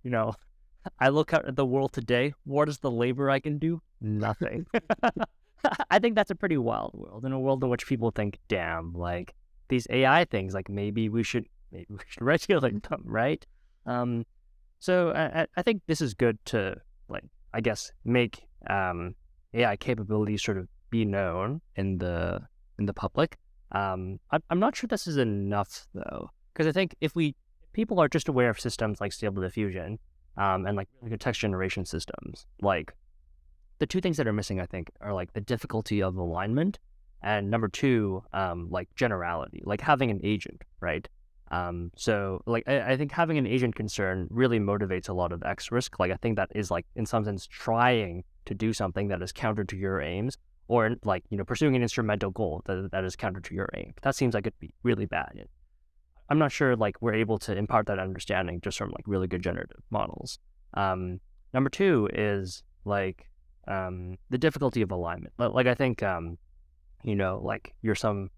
[0.04, 0.34] you know,
[0.98, 3.82] I look out at the world today, what is the labor I can do?
[4.00, 4.66] Nothing.
[5.90, 8.94] I think that's a pretty wild world, in a world in which people think, damn,
[8.94, 9.34] like
[9.68, 13.46] these AI things, like maybe we should, maybe we should regulate them, right?
[13.86, 14.24] Um,
[14.78, 16.76] so I, I- I think this is good to
[17.08, 19.14] like I guess make um,
[19.52, 22.40] AI capabilities sort of be known in the
[22.78, 23.36] in the public.
[23.72, 27.72] Um, I'm I'm not sure this is enough though, because I think if we if
[27.72, 29.98] people are just aware of systems like Stable Diffusion
[30.36, 32.92] um, and like good text generation systems, like
[33.78, 36.78] the two things that are missing, I think, are like the difficulty of alignment
[37.22, 41.08] and number two, um, like generality, like having an agent, right?
[41.50, 45.42] Um, so like I, I think having an agent concern really motivates a lot of
[45.42, 45.98] X risk.
[45.98, 49.32] Like I think that is like in some sense trying to do something that is
[49.32, 50.38] counter to your aims,
[50.68, 53.94] or like you know pursuing an instrumental goal that that is counter to your aim.
[54.02, 55.46] That seems like it'd be really bad.
[56.30, 59.42] I'm not sure like we're able to impart that understanding just from like really good
[59.42, 60.38] generative models.
[60.74, 61.20] Um,
[61.52, 63.28] number two is like
[63.68, 65.34] um, the difficulty of alignment.
[65.38, 66.38] Li- Like I think um,
[67.02, 68.30] you know like you're some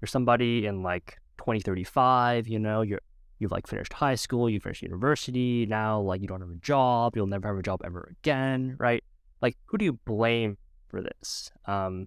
[0.00, 3.00] you're somebody in like 2035 you know you're
[3.38, 7.16] you've like finished high school you finished university now like you don't have a job
[7.16, 9.02] you'll never have a job ever again right
[9.40, 10.58] like who do you blame
[10.88, 12.06] for this um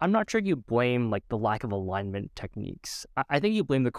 [0.00, 3.64] i'm not sure you blame like the lack of alignment techniques i, I think you
[3.64, 3.90] blame the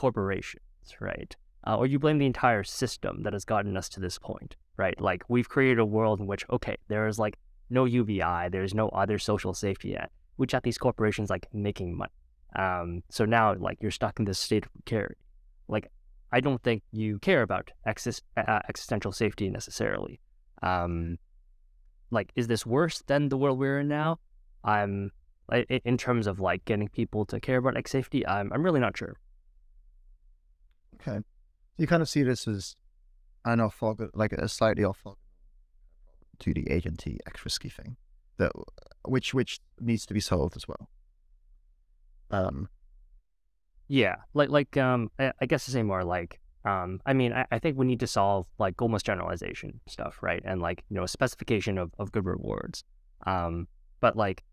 [0.95, 4.17] corporations right uh, or you blame the entire system that has gotten us to this
[4.17, 7.37] point right like we've created a world in which okay there is like
[7.69, 8.21] no ubi
[8.51, 12.11] there's no other social safety net which at these corporations like making money
[12.55, 15.19] um, so now, like, you're stuck in this state of precarity.
[15.67, 15.91] Like,
[16.31, 20.19] I don't think you care about uh, existential safety necessarily.
[20.63, 21.17] Um,
[22.09, 24.19] like, is this worse than the world we're in now?
[24.63, 25.11] I'm,
[25.69, 28.97] in terms of like getting people to care about X safety, I'm, I'm really not
[28.97, 29.17] sure.
[30.99, 31.19] Okay.
[31.77, 32.75] You kind of see this as
[33.45, 35.15] an orthogonal, like a slightly orthogonal
[36.39, 36.69] to the
[37.25, 37.97] X risky thing,
[38.37, 38.51] that
[39.05, 40.89] which which needs to be solved as well.
[42.29, 42.69] Um,
[43.87, 47.59] Yeah, like, like, um, I, guess to say more like, um, I mean, I, I
[47.59, 50.41] think we need to solve like almost generalization stuff, right?
[50.43, 52.83] And like, you know, specification of, of good rewards.
[53.25, 53.67] Um,
[54.01, 54.43] but like,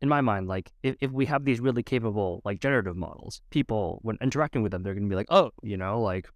[0.00, 3.98] in my mind, like if, if we have these really capable like generative models, people
[4.02, 6.28] when interacting with them, they're gonna be like, oh, you know, like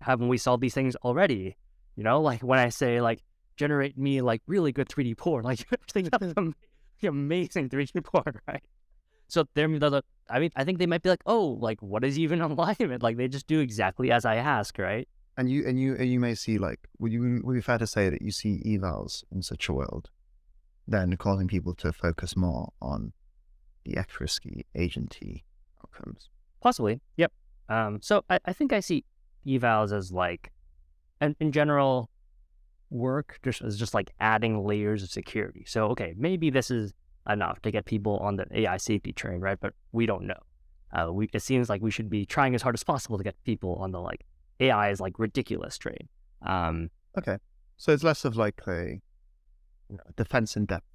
[0.00, 1.56] haven't we solved these things already?
[1.96, 3.22] You know, like when I say like
[3.56, 6.54] generate me like really good 3D porn, like you actually have some
[7.02, 8.62] amazing 3D porn, right?
[9.28, 12.18] So they're the I mean, I think they might be like, oh, like what is
[12.18, 13.02] even alignment?
[13.02, 15.08] Like they just do exactly as I ask, right?
[15.36, 17.78] and you and you and you may see like would you would it be fair
[17.78, 20.10] to say that you see evals in such a world,
[20.86, 23.12] then causing people to focus more on
[23.84, 25.42] the X risky agenty
[25.82, 26.28] outcomes.
[26.60, 27.00] Possibly.
[27.16, 27.32] Yep.
[27.68, 29.04] Um, so I, I think I see
[29.46, 30.52] evals as like,
[31.20, 32.10] and in general,
[32.90, 35.64] work just as just like adding layers of security.
[35.66, 36.92] So okay, maybe this is
[37.28, 39.58] enough to get people on the AI safety train, right?
[39.60, 40.40] But we don't know.
[40.92, 43.34] Uh, we it seems like we should be trying as hard as possible to get
[43.44, 44.24] people on the like
[44.60, 46.08] AI is like ridiculous train.
[46.42, 47.38] Um, Okay,
[47.76, 49.00] so it's less of like a
[49.88, 50.86] you know, defense in depth.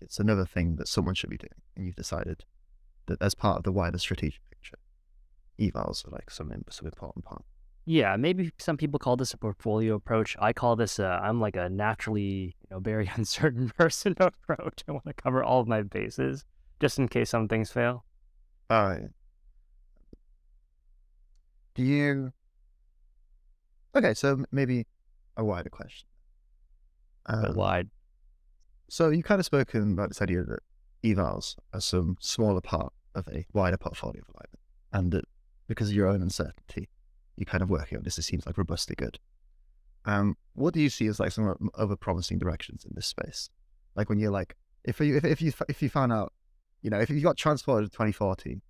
[0.00, 2.44] It's another thing that someone should be doing, and you've decided
[3.06, 4.78] that as part of the wider strategic picture,
[5.58, 7.44] evals are like some some important part.
[7.86, 10.36] Yeah, maybe some people call this a portfolio approach.
[10.40, 14.82] I call this a, I'm like a naturally, you know, very uncertain person approach.
[14.88, 16.44] I want to cover all of my bases
[16.80, 18.04] just in case some things fail.
[18.70, 19.08] All right.
[21.74, 22.32] Do you?
[23.94, 24.86] Okay, so maybe
[25.36, 26.08] a wider question.
[27.26, 27.90] Um, wide.
[28.94, 30.60] So you've kind of spoken about this idea that
[31.02, 34.60] evals are some smaller part of a wider portfolio of alignment,
[34.92, 35.24] and that
[35.66, 36.88] because of your own uncertainty,
[37.34, 38.18] you're kind of working on this.
[38.18, 39.18] It seems like robustly good.
[40.04, 43.50] Um, what do you see as like some other promising directions in this space?
[43.96, 44.54] Like when you're like,
[44.84, 46.32] if you if, if you if you found out,
[46.82, 48.62] you know, if you got transported to 2014,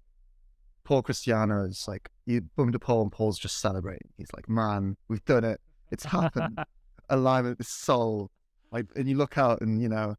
[0.84, 4.08] Paul Christiano is like you bump into Paul and Paul's just celebrating.
[4.16, 5.60] He's like, man, we've done it.
[5.90, 6.58] It's happened.
[7.10, 8.30] alignment with soul.
[8.74, 10.16] Like, and you look out, and you know,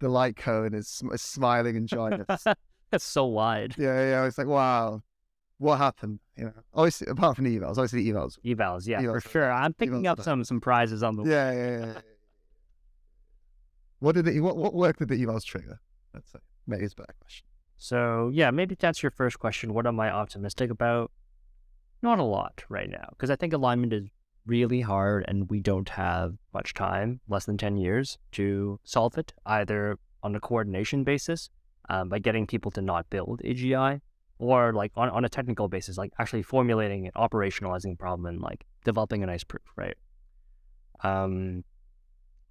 [0.00, 2.26] the light cone is, is smiling and joyous.
[2.90, 3.74] That's so wide.
[3.78, 4.24] yeah, yeah.
[4.26, 5.02] It's like, wow,
[5.56, 6.20] what happened?
[6.36, 8.38] You know, obviously, apart from the evals, obviously the evals.
[8.44, 9.50] Evals, yeah, Evals for sure.
[9.50, 11.86] I'm picking evals up some some prizes on the Yeah, yeah, yeah.
[11.86, 12.00] yeah.
[14.00, 15.80] what did the what what work did the evals trigger?
[16.12, 17.46] Let's say maybe it's a better question.
[17.78, 21.10] So yeah, maybe to answer your first question, what am I optimistic about?
[22.02, 24.04] Not a lot right now, because I think alignment is
[24.46, 29.32] really hard and we don't have much time, less than 10 years, to solve it,
[29.46, 31.50] either on a coordination basis
[31.88, 34.00] um, by getting people to not build AGI
[34.38, 38.40] or like on, on a technical basis, like actually formulating and operationalizing the problem and
[38.40, 39.96] like developing a nice proof, right?
[41.02, 41.64] Um,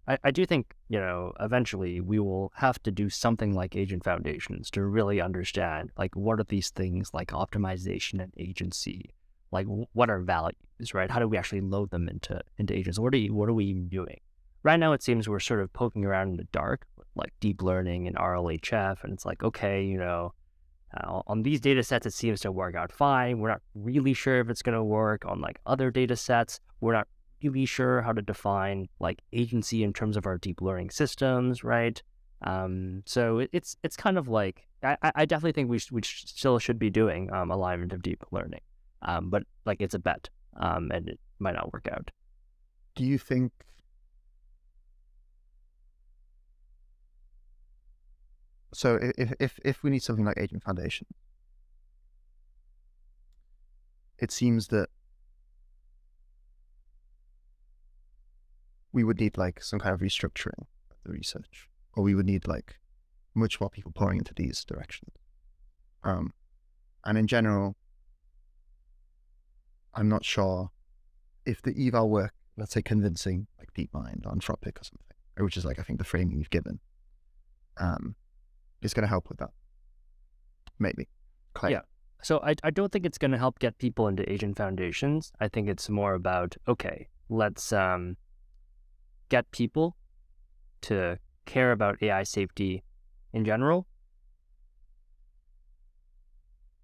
[0.07, 4.03] I, I do think, you know, eventually we will have to do something like agent
[4.03, 9.13] foundations to really understand like what are these things like optimization and agency,
[9.51, 11.09] like what are values, right?
[11.09, 12.99] How do we actually load them into into agents?
[12.99, 14.19] What are you, what are we doing?
[14.63, 16.85] Right now, it seems we're sort of poking around in the dark,
[17.15, 20.33] like deep learning and RLHF, and it's like, okay, you know,
[20.97, 23.39] uh, on these data sets, it seems to work out fine.
[23.39, 26.59] We're not really sure if it's going to work on like other data sets.
[26.81, 27.07] We're not
[27.43, 32.01] really sure how to define like agency in terms of our deep learning systems, right?
[32.41, 36.01] Um, so it, it's it's kind of like I, I definitely think we sh- we
[36.01, 38.61] sh- still should be doing um, alignment of deep learning,
[39.01, 42.11] um, but like it's a bet, um, and it might not work out.
[42.95, 43.51] Do you think?
[48.73, 51.07] So if if if we need something like Agent Foundation,
[54.19, 54.89] it seems that
[58.91, 60.59] we would need like some kind of restructuring
[60.91, 62.79] of the research, or we would need like
[63.33, 65.11] much more people pouring into these directions.
[66.03, 66.33] Um,
[67.05, 67.75] and in general,
[69.93, 70.71] I'm not sure
[71.45, 75.65] if the eval work, let's say convincing like DeepMind or Anthropic or something, which is
[75.65, 76.79] like I think the framing you've given,
[77.77, 78.15] um,
[78.81, 79.51] is going to help with that.
[80.77, 81.07] Maybe.
[81.53, 81.71] Clay.
[81.71, 81.81] Yeah.
[82.21, 85.31] So I, I don't think it's going to help get people into Agent foundations.
[85.39, 88.17] I think it's more about okay, let's um,
[89.29, 89.95] get people
[90.81, 92.83] to care about AI safety
[93.33, 93.87] in general.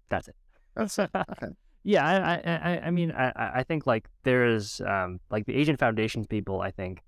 [0.08, 0.36] That's it.
[0.74, 1.10] That's it.
[1.14, 1.52] Okay.
[1.86, 5.78] Yeah, I, I, I mean, I, I think like there is um, like the Agent
[5.78, 6.60] Foundations people.
[6.60, 7.00] I think,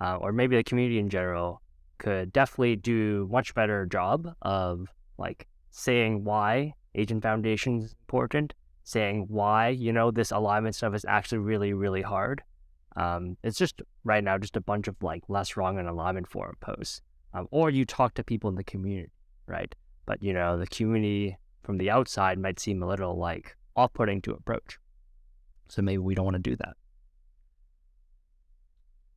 [0.00, 1.60] uh, or maybe the community in general,
[1.98, 9.26] could definitely do much better job of like saying why Agent Foundation is important, saying
[9.28, 12.40] why you know this alignment stuff is actually really really hard,
[12.96, 16.56] um, it's just right now just a bunch of like less wrong and alignment forum
[16.60, 17.02] posts,
[17.34, 19.12] um, or you talk to people in the community,
[19.46, 19.74] right?
[20.06, 24.32] But you know the community from the outside might seem a little like off-putting to
[24.32, 24.78] approach,
[25.68, 26.76] so maybe we don't want to do that.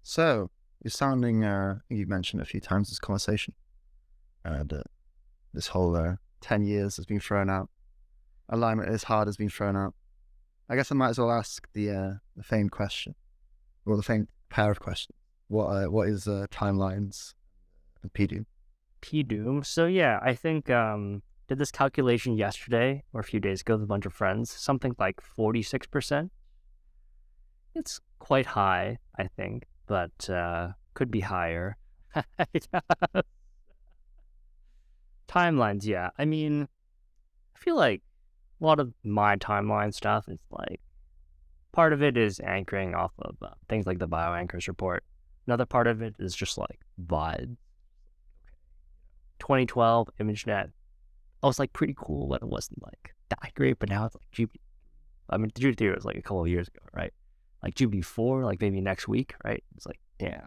[0.04, 0.50] So
[0.84, 1.44] you're sounding.
[1.44, 3.54] Uh, you mentioned a few times this conversation,
[4.44, 4.84] and uh,
[5.54, 7.70] this whole uh, ten years has been thrown out.
[8.50, 9.96] Alignment is hard has been thrown out.
[10.70, 13.16] I guess I might as well ask the uh, the famed question
[13.86, 15.18] well, the same pair of questions.
[15.48, 17.34] What uh, what is uh, timelines
[18.02, 18.46] and PDOOM?
[19.02, 19.66] PDOOM.
[19.66, 23.84] So yeah, I think um, did this calculation yesterday or a few days ago with
[23.84, 24.52] a bunch of friends.
[24.52, 26.32] Something like forty six percent.
[27.74, 31.78] It's quite high, I think, but uh, could be higher.
[35.28, 36.12] Timelines, yeah.
[36.18, 36.68] I mean,
[37.56, 38.02] I feel like
[38.62, 40.80] a lot of my timeline stuff is like
[41.74, 45.04] part of it is anchoring off of uh, things like the bioanchors report.
[45.46, 47.58] Another part of it is just like vibes.
[49.40, 50.72] 2012 ImageNet.
[51.46, 54.32] I was like pretty cool when it wasn't like that great, but now it's like
[54.36, 54.60] GPT.
[55.30, 57.14] I mean, GPT was like a couple of years ago, right?
[57.64, 59.64] Like GPT-4, like maybe next week, right?
[59.76, 60.46] It's like, yeah.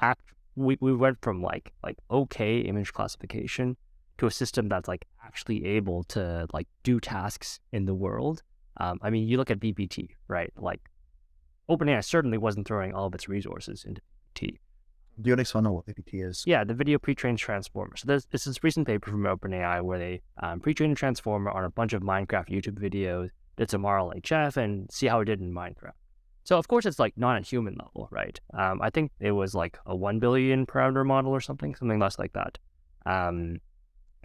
[0.00, 0.22] Act,
[0.54, 3.76] we, we went from like like okay image classification
[4.18, 8.42] to a system that's like actually able to like do tasks in the world
[8.78, 10.52] um, I mean, you look at VPT, right?
[10.56, 10.80] Like,
[11.68, 14.00] OpenAI certainly wasn't throwing all of its resources into
[14.34, 14.58] VPT.
[15.20, 16.44] Do you want know what VPT is?
[16.46, 17.96] Yeah, the video pre-trained transformer.
[17.96, 21.64] So this is this recent paper from OpenAI where they um, pre-trained a transformer on
[21.64, 25.52] a bunch of Minecraft YouTube videos, did some RLHF, and see how it did in
[25.52, 25.92] Minecraft.
[26.44, 28.38] So of course it's like not at human level, right?
[28.54, 32.18] Um, I think it was like a one billion parameter model or something, something less
[32.18, 32.58] like that.
[33.04, 33.58] Um,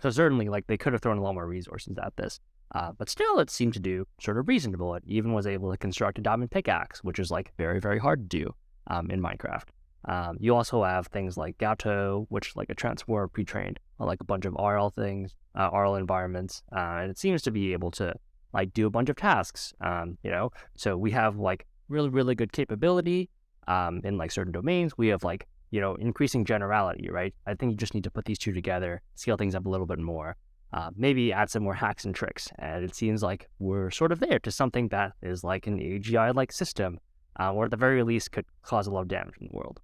[0.02, 2.40] so certainly, like they could have thrown a lot more resources at this.
[2.76, 4.96] Uh, but still, it seemed to do sort of reasonable.
[4.96, 8.30] It even was able to construct a diamond pickaxe, which is like very, very hard
[8.30, 8.56] to do
[8.88, 9.66] um, in Minecraft.
[10.06, 14.26] Um, you also have things like Gato, which like a transformer pre-trained, on like a
[14.26, 18.14] bunch of RL things, uh, RL environments, uh, and it seems to be able to
[18.54, 19.74] like do a bunch of tasks.
[19.82, 23.30] Um, you know, so we have like really, really good capability
[23.68, 24.98] um, in like certain domains.
[24.98, 27.34] We have like you know increasing generality, right?
[27.48, 29.88] I think you just need to put these two together, scale things up a little
[29.88, 30.36] bit more
[30.74, 32.50] uh, maybe add some more hacks and tricks.
[32.58, 36.34] And it seems like we're sort of there to something that is like an AGI
[36.34, 37.00] like system,
[37.40, 39.80] uh, or at the very least could cause a lot of damage in the world.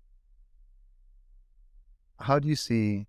[2.21, 3.07] How do you see?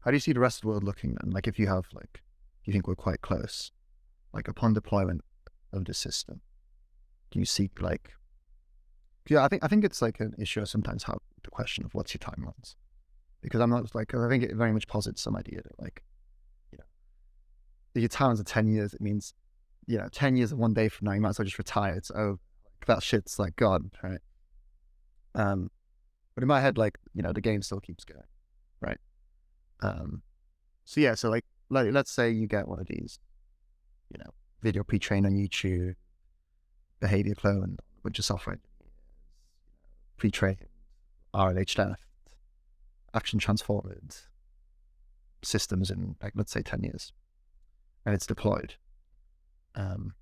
[0.00, 1.32] How do you see the rest of the world looking then?
[1.32, 2.22] Like if you have like,
[2.64, 3.72] you think we're quite close,
[4.32, 5.22] like upon deployment
[5.72, 6.40] of the system,
[7.30, 8.12] do you seek like,
[9.28, 11.94] yeah, I think I think it's like an issue I sometimes have the question of
[11.94, 12.76] what's your timelines,
[13.42, 16.02] because I'm not like I think it very much posits some idea that like,
[16.72, 16.84] you know,
[17.94, 19.34] if your timelines are ten years, it means,
[19.86, 21.94] you know, ten years and one day from now you might as well just retire.
[21.94, 22.38] It's oh,
[22.86, 24.20] that shit's like gone, right?
[25.34, 25.70] Um,
[26.34, 28.22] but in my head, like you know, the game still keeps going,
[28.80, 28.98] right?
[29.80, 30.22] Um,
[30.84, 33.18] so yeah, so like, like let's say you get one of these,
[34.10, 34.30] you know,
[34.62, 35.94] video pre-trained on YouTube,
[37.00, 39.02] behavior clone, bunch of software engineers,
[40.16, 40.66] pre-trained,
[41.34, 41.94] RLH
[43.14, 44.16] action transformed
[45.42, 47.12] systems in like let's say ten years,
[48.04, 48.74] and it's deployed.
[49.74, 50.14] Um,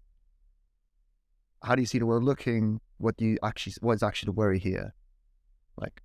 [1.67, 2.81] how do you see the world looking?
[2.99, 3.75] What do you actually?
[3.81, 4.95] What is actually the worry here?
[5.77, 6.01] Like,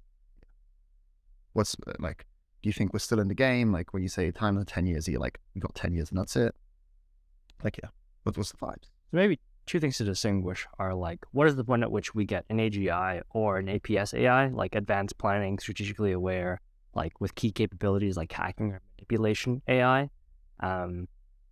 [1.53, 2.25] what's like?
[2.63, 3.71] Do you think we're still in the game?
[3.71, 6.19] Like when you say time of ten years, you're like, we got ten years and
[6.19, 6.55] that's it.
[7.63, 7.89] Like, yeah,
[8.23, 8.85] what what's the vibes?
[9.11, 12.25] So maybe two things to distinguish are like, what is the point at which we
[12.25, 16.59] get an AGI or an APS AI, like advanced planning, strategically aware,
[16.95, 20.09] like with key capabilities like hacking or manipulation AI.
[20.59, 21.07] Um,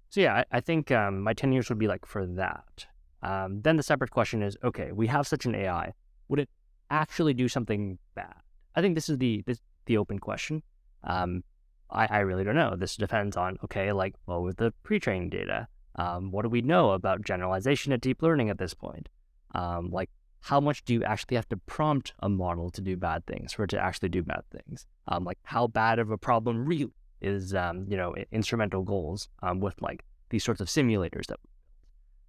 [0.10, 2.88] so yeah, I, I think um, my 10 years would be like for that.
[3.22, 5.93] Um, then the separate question is, okay, we have such an AI.
[6.30, 6.49] Would it
[6.89, 8.36] actually do something bad?
[8.76, 10.63] I think this is the this, the open question.
[11.03, 11.43] Um,
[11.89, 12.76] I, I really don't know.
[12.78, 16.91] This depends on, okay, like, what with the pre-training data, um, what do we know
[16.91, 19.09] about generalization at deep learning at this point?
[19.55, 20.09] Um, like,
[20.41, 23.63] how much do you actually have to prompt a model to do bad things for
[23.63, 24.86] it to actually do bad things?
[25.07, 26.91] Um, like, how bad of a problem really
[27.22, 31.39] is, um, you know, instrumental goals um, with like these sorts of simulators that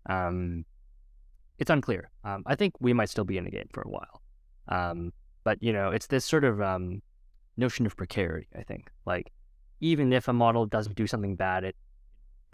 [0.07, 0.65] um,
[1.61, 2.11] it's unclear.
[2.25, 4.23] Um, I think we might still be in the game for a while.
[4.69, 5.13] Um,
[5.45, 7.03] but, you know, it's this sort of um,
[7.57, 8.91] notion of precarity, I think.
[9.07, 9.31] Like,
[9.81, 11.77] even if a model doesn't do something bad, it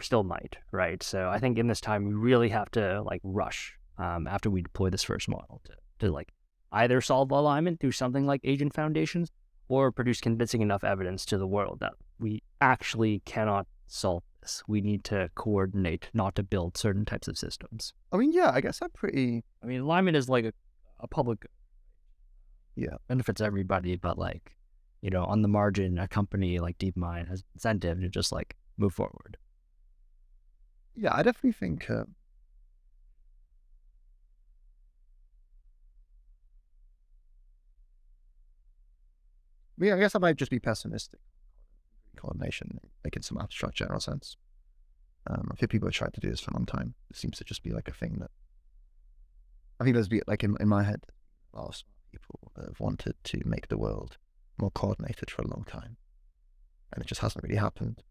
[0.00, 1.02] still might, right?
[1.02, 4.62] So I think in this time, we really have to like rush um, after we
[4.62, 6.32] deploy this first model to, to like
[6.72, 9.30] either solve alignment through something like agent foundations
[9.68, 14.62] or produce convincing enough evidence to the world that we actually cannot solve this.
[14.66, 17.92] We need to coordinate, not to build certain types of systems.
[18.12, 19.44] I mean, yeah, I guess I'm pretty.
[19.62, 20.52] I mean, alignment is like a,
[21.00, 21.46] a public.
[22.76, 22.96] Yeah.
[23.08, 24.56] Benefits everybody, but like,
[25.02, 28.94] you know, on the margin, a company like DeepMind has incentive to just like move
[28.94, 29.36] forward.
[30.94, 31.90] Yeah, I definitely think.
[31.90, 32.04] Uh,
[39.78, 41.20] yeah, I guess I might just be pessimistic.
[42.26, 44.36] Coordination, in some abstract general sense.
[45.28, 46.94] Um, I think people have tried to do this for a long time.
[47.08, 48.30] It seems to just be like a thing that
[49.78, 51.02] I think there's be like in in my head,
[51.54, 54.16] a lot of people have wanted to make the world
[54.58, 55.96] more coordinated for a long time,
[56.92, 58.02] and it just hasn't really happened.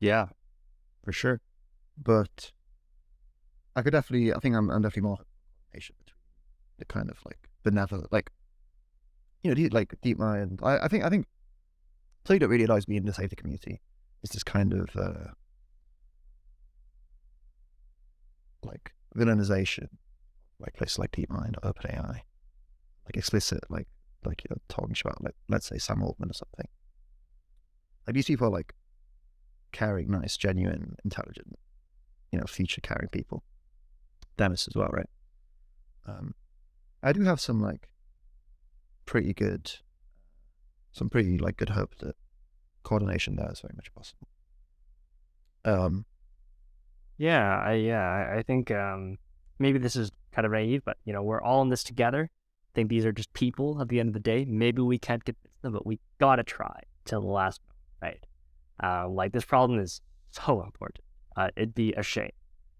[0.00, 0.28] Yeah,
[1.04, 1.40] for sure.
[1.96, 2.52] But
[3.76, 5.18] I could definitely, I think I'm, I'm definitely more
[5.72, 6.16] patient between
[6.78, 8.30] the kind of like benevolent, like
[9.42, 10.60] you know, like DeepMind.
[10.62, 11.26] I, I think I think
[12.24, 13.80] something that really annoys me in the safety community
[14.22, 15.30] is this kind of uh,
[18.62, 19.88] like villainization,
[20.58, 22.20] like places like DeepMind or OpenAI,
[23.06, 23.86] like explicit, like
[24.24, 26.66] like you know, talking about like let's say Sam Altman or something.
[28.06, 28.74] Like these people are like
[29.72, 31.58] caring, nice, genuine, intelligent,
[32.32, 33.42] you know, future caring people.
[34.36, 35.08] Demis as well, right?
[36.06, 36.34] Um,
[37.02, 37.88] I do have some like
[39.06, 39.70] pretty good,
[40.94, 42.16] some pretty like good hope that
[42.84, 44.28] coordination there is very much possible.
[45.64, 46.06] Um,
[47.18, 49.18] yeah, I yeah, I, think um,
[49.58, 52.30] maybe this is kind of naive, but you know, we're all in this together.
[52.30, 54.44] I think these are just people at the end of the day.
[54.44, 57.60] Maybe we can't convince them, but we gotta try till the last
[58.02, 58.20] moment,
[58.80, 58.92] right?
[59.02, 61.04] Uh, like this problem is so important.
[61.36, 62.30] Uh, it'd be a shame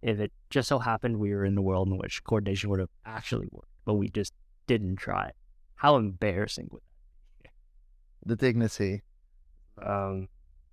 [0.03, 2.91] if it just so happened we were in the world in which coordination would have
[3.07, 4.35] actually worked, but we just
[4.67, 5.31] didn't try.
[5.77, 6.94] How embarrassing would that?
[8.27, 9.03] The dignity.
[9.85, 10.29] Um,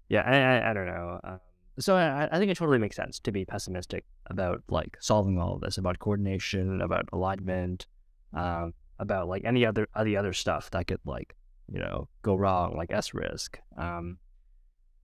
[0.10, 1.20] yeah, I, I, I don't know.
[1.24, 1.39] Um,
[1.80, 5.56] so I, I think it totally makes sense to be pessimistic about like solving all
[5.56, 7.88] of this, about coordination, about alignment,
[8.34, 11.36] um, about like any other any other stuff that could like
[11.72, 13.60] you know go wrong, like S risk.
[13.78, 14.18] Um,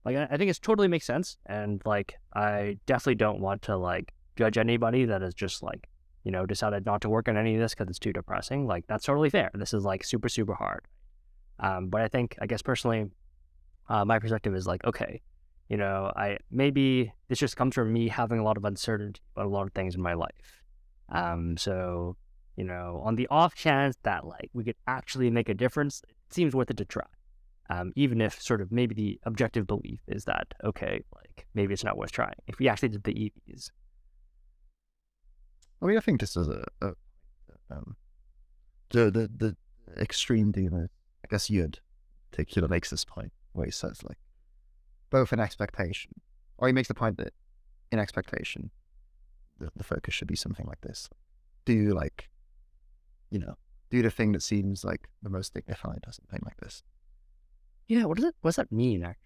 [0.04, 3.76] like I, I think it totally makes sense, and like I definitely don't want to
[3.76, 5.88] like judge anybody that has just like
[6.24, 8.66] you know decided not to work on any of this because it's too depressing.
[8.66, 9.50] Like that's totally fair.
[9.54, 10.86] This is like super super hard.
[11.60, 13.10] Um, but I think I guess personally,
[13.88, 15.20] uh, my perspective is like okay,
[15.68, 19.46] you know, I maybe this just comes from me having a lot of uncertainty about
[19.46, 20.62] a lot of things in my life.
[21.10, 22.16] Um, so
[22.56, 26.34] you know, on the off chance that like we could actually make a difference, it
[26.34, 27.06] seems worth it to try.
[27.70, 31.84] Um, even if sort of maybe the objective belief is that okay, like maybe it's
[31.84, 32.34] not worth trying.
[32.46, 33.70] If we actually did the EVs,
[35.80, 36.92] I mean, I think this is a, a
[37.70, 37.96] um,
[38.90, 39.56] the the the
[40.00, 40.90] extreme dealer.
[41.28, 41.80] I guess Yud, in
[42.30, 44.18] particular, makes this point where he says like
[45.10, 46.12] both an expectation,
[46.56, 47.32] or he makes the point that
[47.92, 48.70] in expectation,
[49.58, 51.08] the, the focus should be something like this:
[51.64, 52.30] do like,
[53.30, 53.54] you know,
[53.90, 56.82] do the thing that seems like the most dignified, or something like this.
[57.88, 58.04] yeah.
[58.04, 58.34] What does it?
[58.40, 59.02] What does that mean?
[59.02, 59.24] Actually?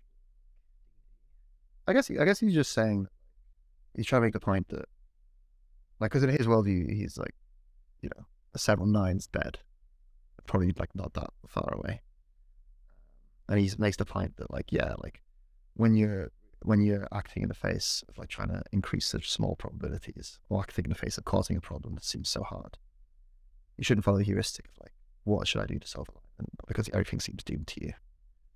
[1.86, 3.06] I guess he, I guess he's just saying
[3.94, 4.86] he's trying to make the point that
[6.00, 7.34] like because in his worldview he's like
[8.00, 8.24] you know
[8.54, 9.58] a several nines dead
[10.46, 12.00] probably like not that far away.
[13.48, 15.22] And he makes the point that like yeah like
[15.74, 16.30] when you're
[16.62, 20.60] when you're acting in the face of like trying to increase such small probabilities or
[20.60, 22.78] acting in the face of causing a problem that seems so hard.
[23.76, 24.92] You shouldn't follow the heuristic of like
[25.24, 27.92] what should I do to solve it because everything seems doomed to you.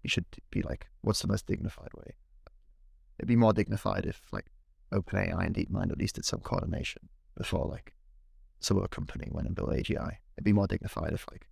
[0.02, 2.14] You should be like what's the most dignified way?
[3.18, 4.46] It'd be more dignified if like
[4.92, 7.94] OpenAI and DeepMind at least did some coordination before like
[8.60, 10.16] some other company went and built AGI.
[10.36, 11.48] It'd be more dignified if like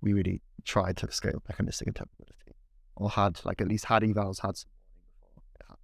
[0.00, 2.54] we really tried to scale mechanistic interpretability
[2.96, 4.70] or had like at least had evals had some
[5.22, 5.76] warning before.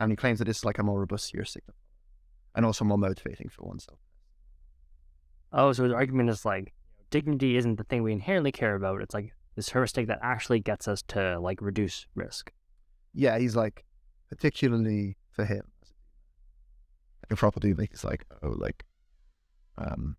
[0.00, 1.64] And he claims that it's like a more robust heuristic
[2.54, 3.98] and also more motivating for oneself.
[5.52, 6.72] Oh, so his argument is like
[7.10, 9.00] dignity isn't the thing we inherently care about.
[9.00, 12.52] It's like this heuristic that actually gets us to like reduce risk.
[13.14, 13.84] Yeah, he's like
[14.28, 15.62] particularly for him
[17.22, 18.84] like a proper dude, like like oh like
[19.78, 20.16] um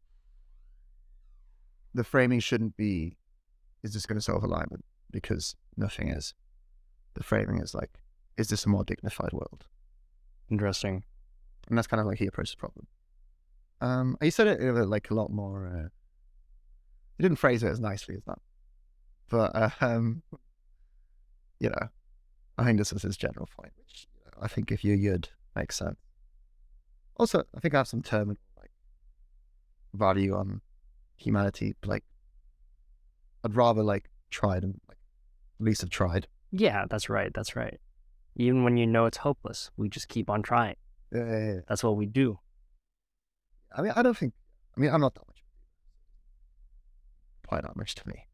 [1.98, 3.18] the framing shouldn't be
[3.84, 4.86] is this going to solve alignment?
[5.12, 6.34] Because nothing is.
[7.16, 7.90] The framing is like
[8.38, 9.66] is this a more dignified world?
[10.50, 11.04] Interesting.
[11.68, 12.88] and that's kind of like he approached the problem.
[13.82, 15.90] Um he said it like a lot more uh,
[17.18, 18.40] he didn't phrase it as nicely as that.
[19.30, 20.22] But uh, um
[21.60, 21.88] you know
[22.60, 25.30] i think this is his general point which you know, i think if you're yud
[25.56, 25.98] makes sense.
[27.16, 28.70] Also i think i have some terminal like
[29.96, 30.62] value on
[31.18, 32.04] humanity like
[33.44, 34.98] i'd rather like try than like
[35.60, 37.32] at least have tried Yeah, that's right.
[37.34, 37.80] That's right.
[38.36, 40.76] Even when you know it's hopeless, we just keep on trying.
[41.12, 41.60] yeah, yeah, yeah.
[41.68, 42.40] That's what we do.
[43.76, 44.34] i mean i don't think
[44.76, 45.44] i mean i'm not that much
[47.48, 48.28] quite not much to me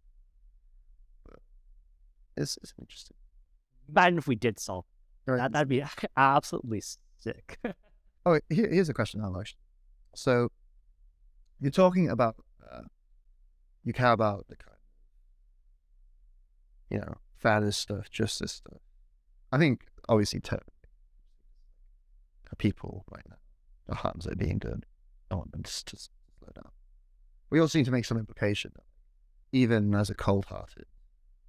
[1.26, 1.40] but
[2.38, 3.16] it's, it's interesting
[3.90, 4.86] Imagine if we did solve
[5.26, 5.38] right.
[5.38, 5.52] that.
[5.52, 5.84] That'd be
[6.18, 6.82] absolutely
[7.20, 7.58] sick.
[8.26, 9.38] Oh, here, here's a question, Al.
[9.38, 9.58] Actually,
[10.16, 10.50] so
[11.60, 12.38] you're talking about
[12.72, 12.82] uh,
[13.84, 14.80] you care about the kind of
[16.90, 18.82] you know fairness stuff, justice stuff.
[19.52, 20.42] I think obviously
[22.58, 23.38] people right now,
[23.88, 24.84] the harms are being done.
[25.32, 26.72] I want them to, to slow down.
[27.50, 28.72] We also need to make some implication
[29.52, 30.86] even as a cold-hearted,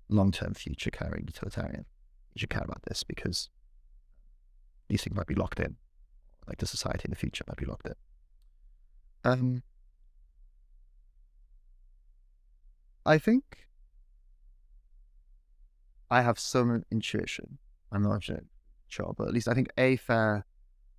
[0.09, 1.87] long-term future-caring utilitarian,
[2.35, 3.49] you should care about this because
[4.89, 5.77] these things might be locked in
[6.47, 7.95] like the society in the future might be locked in.
[9.25, 9.63] Um,
[13.07, 13.67] I think
[16.11, 17.59] I have some intuition.
[17.93, 18.23] I'm not
[18.89, 20.47] sure, but at least I think a fair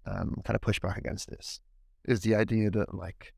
[0.05, 1.59] um, kind of pushback against this
[2.05, 3.33] is the idea that like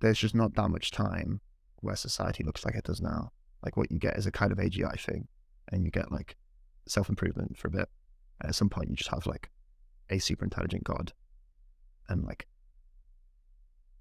[0.00, 1.40] there's just not that much time
[1.76, 3.30] where society looks like it does now.
[3.64, 5.28] Like what you get is a kind of AGI thing,
[5.70, 6.36] and you get like
[6.86, 7.88] self improvement for a bit,
[8.40, 9.50] and at some point you just have like
[10.08, 11.12] a super intelligent god
[12.08, 12.46] and like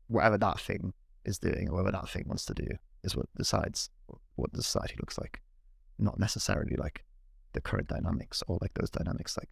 [0.07, 0.93] whatever that thing
[1.26, 2.67] is doing or whatever that thing wants to do
[3.03, 3.89] is what decides
[4.36, 5.41] what the society looks like
[5.97, 7.03] not necessarily like
[7.53, 9.49] the current dynamics or like those dynamics like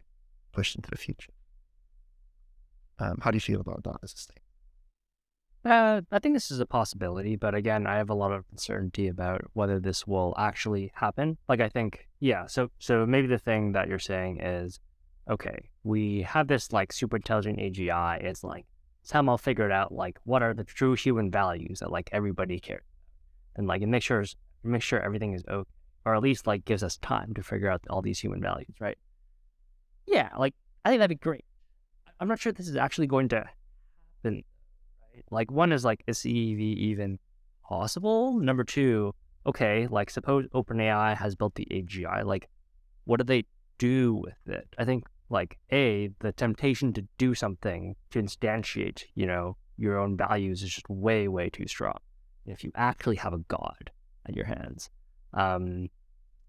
[0.51, 1.33] pushed into the future
[2.99, 4.39] um, how do you feel about that as a state
[5.65, 9.07] Uh, I think this is a possibility, but again, I have a lot of uncertainty
[9.07, 11.37] about whether this will actually happen.
[11.47, 12.47] Like, I think, yeah.
[12.47, 14.81] So, so maybe the thing that you're saying is,
[15.29, 18.21] okay, we have this like super intelligent AGI.
[18.21, 18.65] It's like
[19.03, 22.83] somehow figured out like what are the true human values that like everybody cares,
[23.55, 24.25] and like it makes sure
[24.63, 25.69] make sure everything is okay,
[26.05, 28.97] or at least like gives us time to figure out all these human values, right?
[30.05, 31.45] Yeah, like I think that'd be great.
[32.19, 33.45] I'm not sure this is actually going to
[34.23, 34.43] happen
[35.29, 37.19] like one is like is CEV even
[37.63, 38.39] possible?
[38.39, 39.13] Number two,
[39.45, 42.49] okay, like suppose OpenAI has built the AGI, like
[43.05, 43.45] what do they
[43.77, 44.67] do with it?
[44.77, 50.15] I think like a the temptation to do something to instantiate, you know, your own
[50.17, 51.97] values is just way way too strong.
[52.45, 53.91] If you actually have a god
[54.27, 54.89] at your hands.
[55.33, 55.89] Um,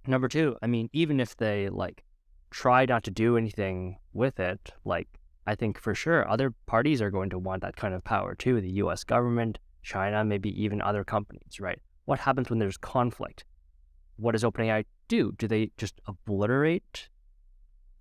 [0.06, 2.04] number two, I mean, even if they like
[2.50, 5.08] try not to do anything with it, like
[5.46, 8.60] I think for sure other parties are going to want that kind of power too.
[8.60, 11.80] The US government, China, maybe even other companies, right?
[12.04, 13.44] What happens when there's conflict?
[14.16, 15.32] what does OpenAI do?
[15.32, 17.08] Do they just obliterate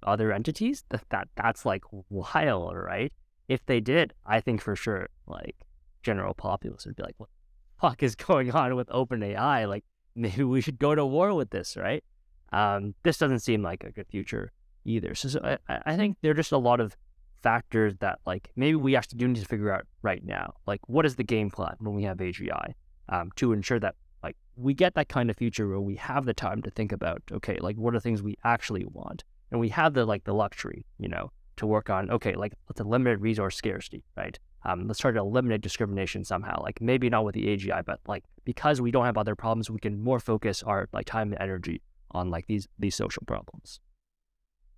[0.04, 0.84] other entities?
[0.90, 3.12] That, that that's like wild, right?
[3.48, 5.56] If they did, I think for sure, like
[6.02, 9.68] general populace would be like, "What the fuck is going on with OpenAI?
[9.68, 9.86] Like,
[10.16, 12.04] maybe we should go to war with this, right?"
[12.52, 14.52] Um, this doesn't seem like a good future
[14.86, 15.16] either.
[15.16, 16.96] So, so I, I think there are just a lot of
[17.42, 20.54] factors that like maybe we actually do need to figure out right now.
[20.66, 22.74] Like, what is the game plan when we have AGI
[23.10, 26.34] um, to ensure that like we get that kind of future where we have the
[26.34, 29.24] time to think about okay, like what are things we actually want,
[29.54, 32.82] and we have the like the luxury, you know, to work on okay, like let's
[32.82, 34.38] eliminate resource scarcity, right?
[34.66, 36.62] Um, let's try to eliminate discrimination somehow.
[36.62, 39.80] Like maybe not with the AGI, but like because we don't have other problems, we
[39.80, 41.82] can more focus our like time and energy
[42.12, 43.80] on like these these social problems.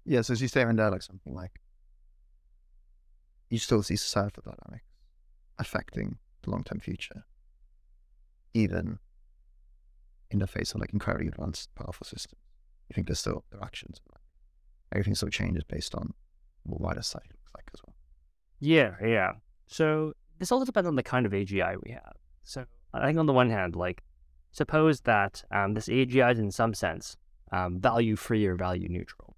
[0.03, 1.53] Yeah, so as you say in there, like something like
[3.49, 4.85] you still see societal dynamics
[5.57, 7.23] affecting the long term future,
[8.53, 8.99] even
[10.31, 12.41] in the face of like incredibly advanced, powerful systems.
[12.89, 14.21] You think there's still their actions, like,
[14.91, 16.13] everything sort of changes based on
[16.63, 17.95] what wider society looks like as well.
[18.59, 19.31] Yeah, yeah.
[19.67, 22.13] So this also depends on the kind of AGI we have.
[22.43, 24.03] So I think on the one hand, like
[24.51, 27.17] suppose that um, this AGI is in some sense
[27.51, 29.35] um, value free or value neutral.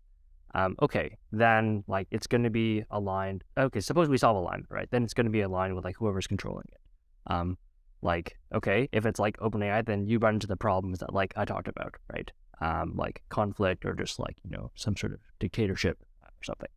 [0.55, 3.43] Um, okay, then like it's going to be aligned.
[3.57, 4.89] Okay, suppose we solve alignment, right?
[4.89, 7.31] Then it's going to be aligned with like whoever's controlling it.
[7.31, 7.57] Um,
[8.01, 11.45] like okay, if it's like OpenAI, then you run into the problems that like I
[11.45, 12.31] talked about, right?
[12.59, 16.69] Um, like conflict or just like you know some sort of dictatorship or something.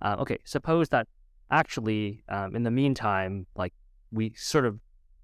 [0.00, 1.08] Uh, okay, suppose that
[1.50, 3.72] actually um, in the meantime, like
[4.12, 4.78] we sort of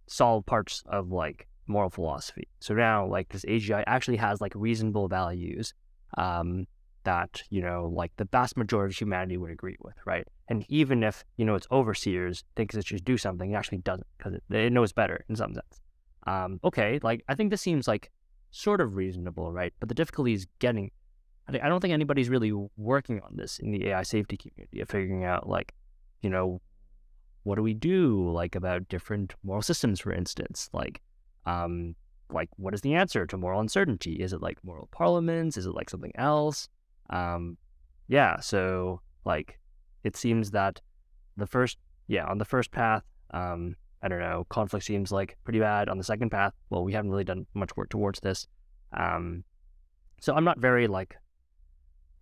[0.07, 2.49] solve parts of like moral philosophy.
[2.61, 5.75] So now, like this AGI actually has like reasonable values
[6.19, 6.67] um,
[7.05, 10.27] that you know, like the vast majority of humanity would agree with, right?
[10.49, 14.07] And even if you know its overseers thinks it should do something, it actually doesn't
[14.19, 15.81] because it, it, knows better in some sense.
[16.27, 18.11] Um, okay, like I think this seems like
[18.53, 19.73] sort of reasonable, right?
[19.81, 20.93] But the difficulty is getting.
[21.49, 25.25] I don't think anybody's really working on this in the AI safety community of figuring
[25.25, 25.75] out like,
[26.21, 26.63] you know,
[27.43, 31.03] what do we do like about different moral systems, for instance, like
[31.45, 31.97] um,
[32.31, 34.15] like what is the answer to moral uncertainty?
[34.15, 35.57] Is it like moral parliaments?
[35.57, 36.69] Is it like something else?
[37.11, 37.57] Um,
[38.07, 39.59] yeah, so like
[40.05, 40.81] it seems that
[41.37, 45.61] the first, yeah, on the first path, um, I don't know, conflict seems like pretty
[45.61, 45.89] bad.
[45.89, 48.47] On the second path, well, we haven't really done much work towards this.
[48.93, 49.45] Um,
[50.21, 51.17] so I'm not very like,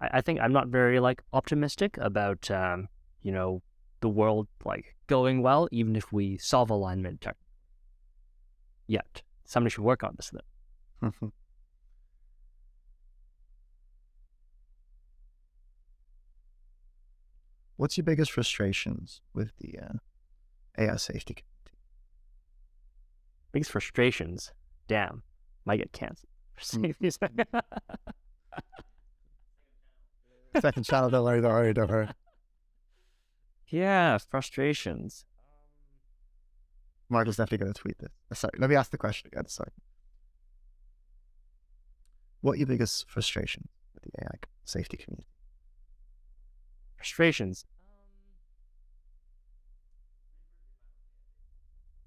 [0.00, 2.88] I, I think I'm not very like optimistic about, um,
[3.22, 3.62] you know,
[4.00, 7.26] the world like going well, even if we solve alignment
[8.86, 9.22] yet.
[9.44, 10.30] Somebody should work on this
[11.00, 11.10] though.
[17.76, 19.94] What's your biggest frustrations with the uh,
[20.76, 21.44] AI safety?
[23.52, 24.52] Biggest frustrations?
[24.88, 25.22] Damn,
[25.64, 26.30] might get canceled.
[30.60, 32.08] Second channel, don't worry, don't worry, don't worry.
[33.68, 35.24] Yeah, frustrations.
[37.08, 38.10] Mark is definitely going to tweet this.
[38.30, 39.46] Uh, sorry, let me ask the question again.
[39.48, 39.70] Sorry.
[42.40, 45.26] What are your biggest frustrations with the AI safety community?
[46.96, 47.64] Frustrations.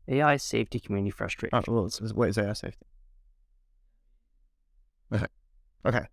[0.07, 1.57] AI safety community frustration.
[1.57, 2.85] Oh, well, what is AI safety?
[5.13, 5.25] Okay.
[5.85, 6.05] Okay.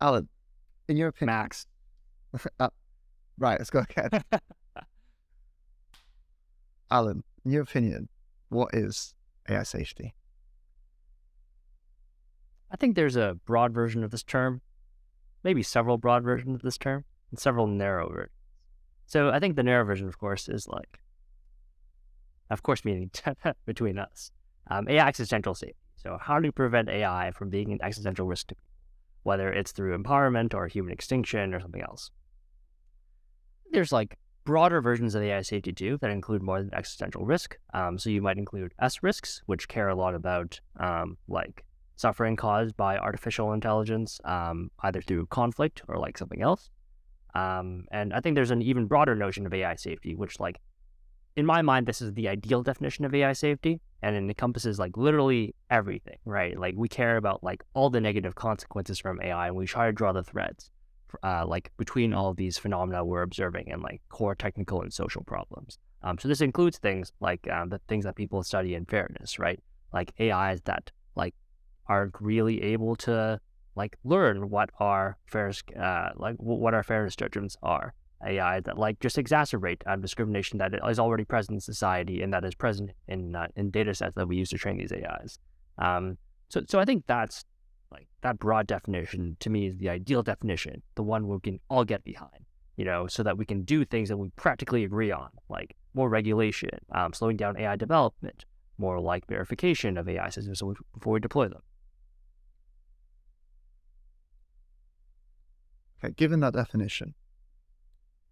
[0.00, 0.28] Alan,
[0.88, 1.66] in your opinion, Max.
[2.60, 2.68] uh,
[3.38, 4.22] Right, let's go again.
[6.90, 8.08] Alan, in your opinion,
[8.48, 9.14] what is
[9.48, 10.14] AI safety?
[12.70, 14.60] I think there's a broad version of this term,
[15.42, 18.30] maybe several broad versions of this term, and several narrow versions.
[19.06, 21.00] So I think the narrow version, of course, is like,
[22.50, 23.10] of course, meaning
[23.66, 24.30] between us,
[24.70, 25.76] um, AI existential safety.
[25.96, 28.68] So how do you prevent AI from being an existential risk to people,
[29.22, 32.10] whether it's through empowerment or human extinction or something else?
[33.74, 37.56] there's like broader versions of AI safety too that include more than existential risk.
[37.74, 41.64] Um, so you might include S risks, which care a lot about um, like
[41.96, 46.70] suffering caused by artificial intelligence, um, either through conflict or like something else.
[47.34, 50.60] Um, and I think there's an even broader notion of AI safety, which like
[51.36, 54.96] in my mind, this is the ideal definition of AI safety, and it encompasses like
[54.96, 56.58] literally everything, right?
[56.58, 59.92] Like we care about like all the negative consequences from AI, and we try to
[59.92, 60.70] draw the threads
[61.22, 65.22] uh, like between all of these phenomena we're observing and like core technical and social
[65.22, 65.78] problems.
[66.02, 69.62] Um, so this includes things like um, the things that people study in fairness, right?
[69.92, 71.34] Like AIs that like
[71.86, 73.40] aren't really able to
[73.76, 77.94] like learn what our fairness, uh, like what our fairness judgments are,
[78.26, 82.44] AI that like just exacerbate uh, discrimination that is already present in society and that
[82.44, 85.38] is present in uh, in data sets that we use to train these AIs.
[85.78, 86.16] Um,
[86.48, 87.44] so so I think that's
[87.90, 91.84] like that broad definition to me is the ideal definition, the one we can all
[91.84, 92.44] get behind,
[92.76, 96.08] you know, so that we can do things that we practically agree on, like more
[96.08, 98.44] regulation, um, slowing down AI development,
[98.78, 100.62] more like verification of AI systems
[100.94, 101.62] before we deploy them.
[106.04, 107.14] Okay, given that definition,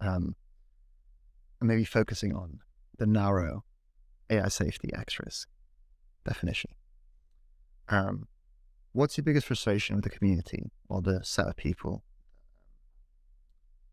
[0.01, 0.35] um,
[1.61, 2.59] and maybe focusing on
[2.99, 3.65] the narrow
[4.29, 5.49] AI safety X risk
[6.25, 6.71] definition.
[7.89, 8.27] Um,
[8.93, 12.05] what's your biggest frustration with the community or the set of people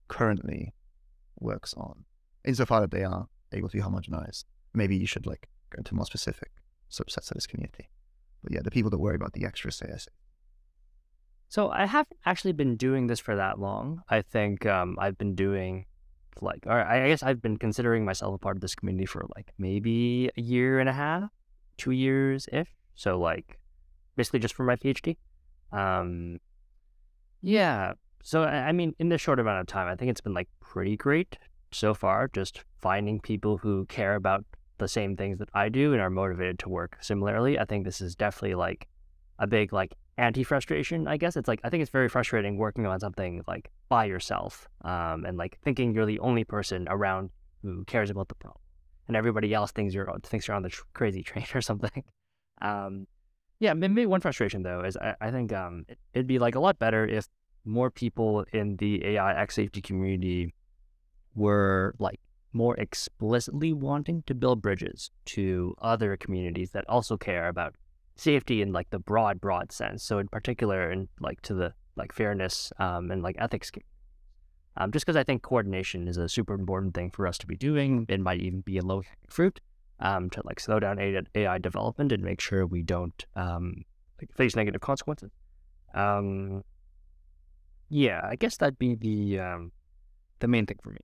[0.08, 0.74] currently
[1.40, 2.06] works on,
[2.44, 4.44] insofar that they are able to be homogenized?
[4.74, 6.52] Maybe you should like go into more specific
[6.92, 7.90] subsets of this community.
[8.44, 10.08] But yeah, the people that worry about the extra AS.
[11.50, 14.04] So I haven't actually been doing this for that long.
[14.08, 15.86] I think um, I've been doing
[16.42, 19.52] like, or I guess I've been considering myself a part of this community for like
[19.58, 21.32] maybe a year and a half,
[21.78, 22.68] two years if.
[22.94, 23.60] So like,
[24.16, 25.18] basically just for my PhD.
[25.72, 26.38] Um,
[27.42, 27.94] yeah.
[28.22, 30.98] So I mean, in this short amount of time, I think it's been like pretty
[30.98, 31.36] great
[31.72, 32.28] so far.
[32.28, 34.46] Just finding people who care about
[34.78, 37.58] the same things that I do and are motivated to work similarly.
[37.58, 38.88] I think this is definitely like
[39.40, 41.08] a big like anti frustration.
[41.08, 44.68] I guess it's like I think it's very frustrating working on something like by yourself,
[44.84, 47.32] um, and like thinking you're the only person around
[47.64, 48.62] who cares about the problem,
[49.08, 52.04] and everybody else thinks you're thinks you're on the tr- crazy train or something.
[52.62, 53.08] Um,
[53.60, 56.60] yeah, maybe one frustration though is I, I think um, it, it'd be like a
[56.60, 57.28] lot better if
[57.66, 60.54] more people in the AI X safety community
[61.36, 62.20] were like
[62.52, 67.76] more explicitly wanting to build bridges to other communities that also care about
[68.20, 70.04] safety in like the broad, broad sense.
[70.04, 73.72] So in particular, in like to the like fairness um, and like ethics.
[74.78, 77.56] Um, just because I think coordination is a super important thing for us to be
[77.56, 78.06] doing.
[78.08, 79.60] It might even be a low fruit
[80.00, 83.84] um, to like slow down AI development and make sure we don't um,
[84.22, 85.32] like face negative consequences.
[85.94, 86.64] Um,
[87.90, 89.72] yeah, I guess that'd be the um,
[90.40, 91.00] the main thing for me.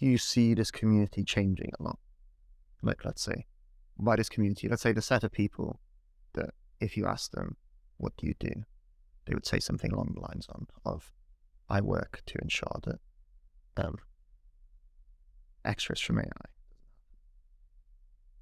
[0.00, 1.98] You see this community changing a lot?
[2.82, 3.46] Like, let's say,
[3.98, 5.80] by this community, let's say the set of people
[6.34, 7.56] that if you ask them,
[7.98, 8.52] what do you do?
[9.26, 11.12] They would say something along the lines on, of,
[11.68, 12.98] I work to ensure that
[13.76, 13.96] um,
[15.64, 16.24] extras from AI.
[16.24, 16.30] Do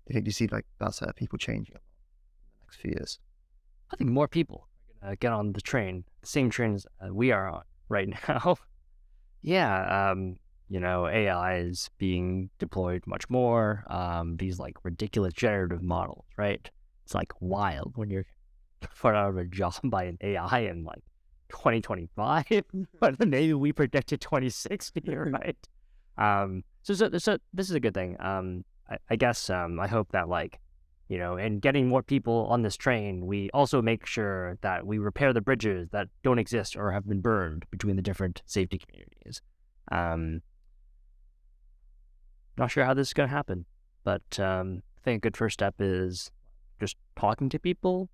[0.09, 2.77] you think you see like that set of people changing a lot in the next
[2.77, 3.19] few years?
[3.93, 4.69] I think more people
[5.03, 7.63] are going to get on the train, the same train as uh, we are on
[7.89, 8.57] right now.
[9.43, 10.37] yeah, um,
[10.69, 13.85] you know, AI is being deployed much more.
[13.89, 16.71] Um, these like ridiculous generative models, right?
[17.05, 18.27] It's like wild when you're
[19.01, 21.03] put out of a job by an AI in like
[21.51, 22.45] 2025,
[23.01, 25.57] but maybe we predicted 2060, right?
[26.19, 28.17] Um, so, so, so this is a good thing.
[28.21, 30.61] Um, I, I guess um, I hope that like,
[31.09, 34.99] you know, in getting more people on this train, we also make sure that we
[34.99, 39.41] repair the bridges that don't exist or have been burned between the different safety communities.
[39.91, 40.43] Um,
[42.59, 43.65] not sure how this is going to happen,
[44.05, 46.31] but um, I think a good first step is
[46.81, 48.09] just talking to people,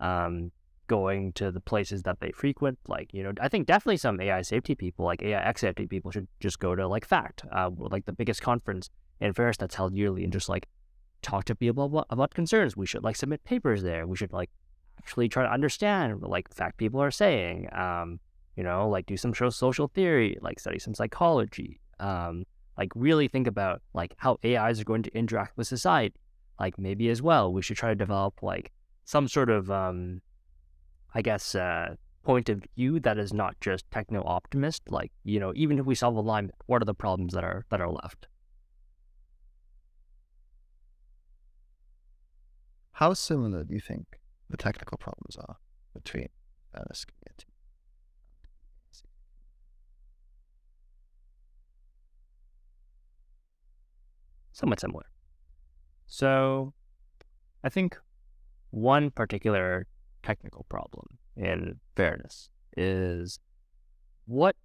[0.00, 0.50] um,
[0.86, 2.78] going to the places that they frequent.
[2.86, 6.28] Like, you know, I think definitely some AI safety people, like AI safety people, should
[6.40, 8.90] just go to like FAccT, uh, like the biggest conference
[9.20, 10.66] in Paris that's held yearly, and just like
[11.22, 12.76] talk to people about, about concerns.
[12.76, 14.06] We should like submit papers there.
[14.06, 14.50] We should like
[14.98, 17.68] actually try to understand like FAccT people are saying.
[17.72, 18.20] Um,
[18.56, 21.80] you know, like do some social theory, like study some psychology.
[22.00, 22.44] Um,
[22.78, 26.14] like really think about like how AIs are going to interact with society.
[26.60, 28.72] Like maybe as well, we should try to develop like
[29.04, 30.22] some sort of, um,
[31.14, 34.82] I guess, uh, point of view that is not just techno optimist.
[34.90, 37.80] Like you know, even if we solve alignment, what are the problems that are that
[37.80, 38.28] are left?
[42.92, 44.18] How similar do you think
[44.50, 45.56] the technical problems are
[45.94, 46.28] between
[46.72, 47.46] fairness community
[54.58, 55.06] somewhat similar.
[56.06, 56.74] So
[57.62, 57.96] I think
[58.70, 59.86] one particular
[60.22, 61.06] technical problem
[61.36, 63.38] in fairness is
[64.26, 64.56] what,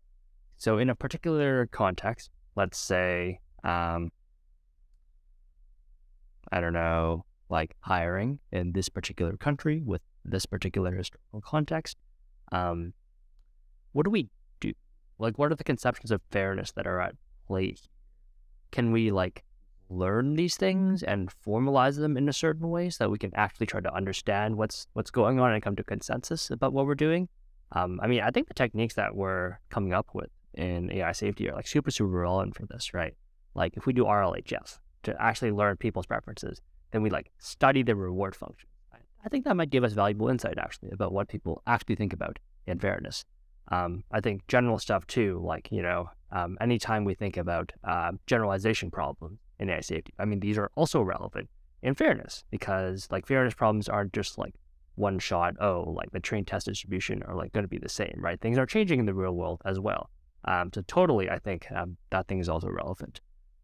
[0.58, 4.10] so in a particular context, let's say, um,
[6.52, 11.98] I don't know, like hiring in this particular country with this particular historical context,
[12.52, 12.94] um,
[13.92, 14.30] what do we
[14.60, 14.74] do?
[15.20, 17.16] Like, what are the conceptions of fairness that are at
[17.48, 17.76] play?
[18.72, 19.44] Can we like
[19.90, 23.66] learn these things and formalize them in a certain way so that we can actually
[23.68, 27.28] try to understand what's what's going on and come to consensus about what we're doing
[27.74, 31.50] Um, I mean, I think the techniques that we're coming up with in AI safety
[31.50, 33.16] are like super, super relevant for this, right?
[33.56, 36.62] Like if we do RLHF to actually learn people's preferences,
[36.92, 38.70] then we like study the reward function.
[39.26, 42.40] I think that might give us valuable insight actually about what people actually think about
[42.68, 43.26] in fairness.
[43.72, 48.12] Um, I think general stuff too, like, you know, um, anytime we think about uh,
[48.28, 51.50] generalization problems in AI safety, I mean, these are also relevant
[51.82, 54.56] in fairness because like fairness problems aren't just like
[54.96, 58.16] one shot, oh, like the train test distribution are like going to be the same,
[58.18, 58.40] right?
[58.40, 60.10] Things are changing in the real world as well.
[60.46, 63.22] Um, so totally, I think um, that thing is also relevant.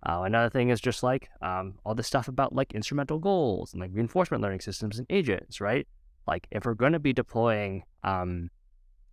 [0.07, 3.81] Uh, another thing is just like um, all the stuff about like instrumental goals and
[3.81, 5.87] like reinforcement learning systems and agents, right?
[6.25, 8.49] Like if we're going to be deploying um,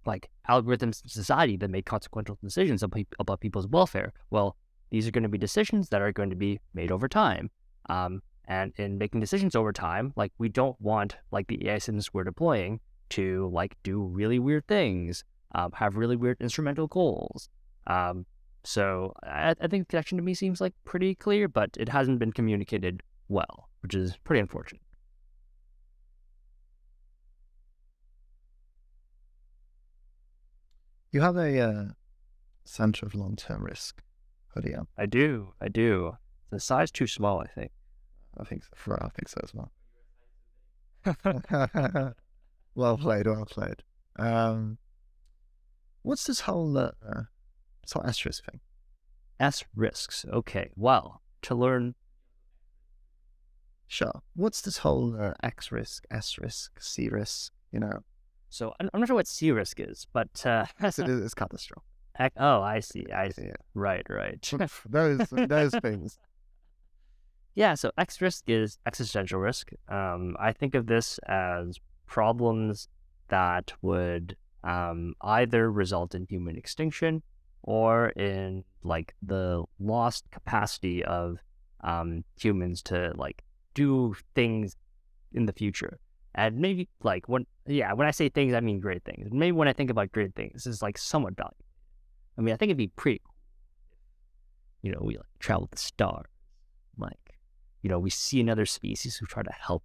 [0.04, 2.84] like algorithms in society that make consequential decisions
[3.18, 4.56] about people's welfare, well,
[4.90, 7.50] these are going to be decisions that are going to be made over time.
[7.88, 12.12] Um, and in making decisions over time, like we don't want like the AI systems
[12.12, 12.80] we're deploying
[13.10, 15.24] to like do really weird things,
[15.54, 17.48] um, have really weird instrumental goals.
[17.86, 18.26] Um,
[18.64, 22.18] so I, I think the connection to me seems like pretty clear, but it hasn't
[22.18, 24.82] been communicated well, which is pretty unfortunate.
[31.12, 31.84] You have a uh,
[32.64, 34.02] center of long-term risk
[34.96, 35.52] I do.
[35.60, 36.16] I do.
[36.50, 37.72] The size too small, I think.
[38.38, 38.98] I think so.
[39.00, 39.72] I think so as well.
[42.74, 43.26] well played.
[43.26, 43.82] Well played.
[44.18, 44.78] Um,
[46.02, 46.90] what's this whole uh,
[47.86, 48.60] so S risk thing.
[49.38, 50.26] S risks.
[50.30, 50.70] Okay.
[50.76, 51.94] Well, to learn.
[53.86, 54.22] Sure.
[54.34, 57.52] What's this whole uh, X risk, S risk, C risk?
[57.72, 58.00] You know.
[58.48, 61.84] So I'm not sure what C risk is, but uh, it is catastrophic.
[62.36, 63.06] Oh, I see.
[63.14, 63.46] I see.
[63.46, 63.52] Yeah.
[63.74, 64.06] Right.
[64.08, 64.52] Right.
[64.88, 66.18] those those things.
[67.54, 67.74] Yeah.
[67.74, 69.70] So X risk is existential risk.
[69.88, 72.88] Um, I think of this as problems
[73.28, 77.22] that would um, either result in human extinction
[77.62, 81.38] or in like the lost capacity of
[81.82, 83.42] um, humans to like
[83.74, 84.76] do things
[85.32, 85.98] in the future.
[86.34, 89.28] And maybe like when yeah, when I say things, I mean great things.
[89.32, 91.65] Maybe when I think about great things, it's like somewhat valuable.
[92.38, 93.34] I mean, I think it'd be pretty cool.
[94.82, 96.26] You know, we like travel the stars,
[96.98, 97.38] like
[97.82, 99.84] you know, we see another species who try to help.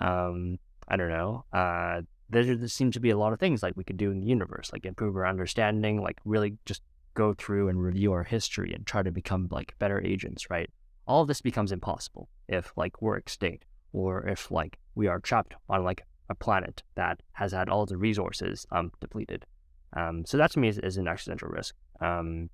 [0.00, 0.58] Um,
[0.88, 1.44] I don't know.
[1.52, 4.20] Uh, there, there seems to be a lot of things like we could do in
[4.20, 6.82] the universe, like improve our understanding, like really just
[7.14, 10.68] go through and review our history and try to become like better agents, right?
[11.06, 15.54] All of this becomes impossible if like we're extinct or if like we are trapped
[15.68, 19.46] on like a planet that has had all the resources um depleted.
[19.94, 21.74] Um, so that to me is, is an existential risk.
[22.00, 22.50] Um,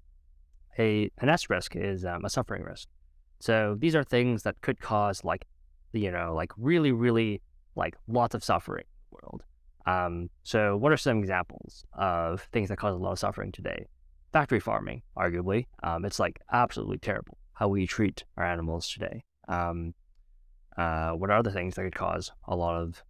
[0.78, 2.88] a an S risk is um, a suffering risk.
[3.40, 5.44] So these are things that could cause like,
[5.92, 7.42] you know, like really, really
[7.74, 9.42] like lots of suffering in the world.
[9.86, 13.86] Um, so, what are some examples of things that cause a lot of suffering today?
[14.32, 15.66] Factory farming, arguably.
[15.82, 19.24] Um, it's like absolutely terrible how we treat our animals today.
[19.48, 19.94] Um,
[20.76, 23.02] uh, what are the things that could cause a lot of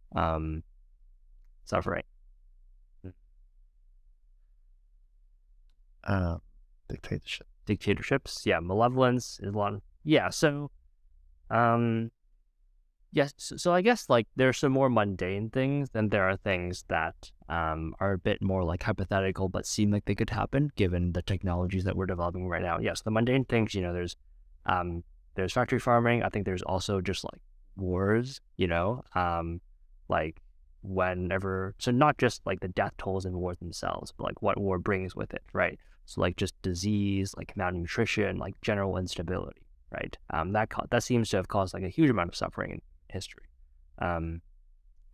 [1.64, 2.02] suffering?
[6.04, 6.36] Uh,
[6.88, 7.46] dictatorship.
[7.66, 8.60] Dictatorships, yeah.
[8.60, 9.82] Malevolence is one.
[10.04, 10.30] Yeah.
[10.30, 10.70] So,
[11.50, 12.10] um,
[13.14, 13.34] Yes.
[13.36, 17.30] So, so, I guess like there's some more mundane things, and there are things that
[17.50, 21.20] um, are a bit more like hypothetical, but seem like they could happen given the
[21.20, 22.78] technologies that we're developing right now.
[22.78, 24.16] Yes, the mundane things, you know, there's
[24.64, 26.22] um, there's factory farming.
[26.22, 27.40] I think there's also just like
[27.76, 29.60] wars, you know, um,
[30.08, 30.40] like
[30.82, 31.74] whenever.
[31.78, 35.14] So not just like the death tolls in wars themselves, but like what war brings
[35.14, 35.78] with it, right?
[36.06, 40.16] So like just disease, like malnutrition, like general instability, right?
[40.30, 42.82] Um, that co- that seems to have caused like a huge amount of suffering in
[43.08, 43.44] history.
[43.98, 44.42] Um,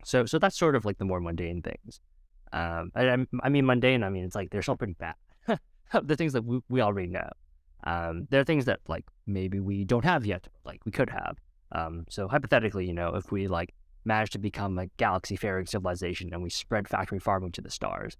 [0.03, 1.99] so so that's sort of like the more mundane things.
[2.51, 4.03] Um, I, I mean mundane.
[4.03, 5.15] I mean it's like they're still pretty bad.
[6.03, 7.29] the things that we, we already know.
[7.85, 11.37] Um, there are things that like maybe we don't have yet, like we could have.
[11.71, 13.73] Um, so hypothetically, you know, if we like
[14.05, 18.17] manage to become a galaxy-faring civilization and we spread factory farming to the stars,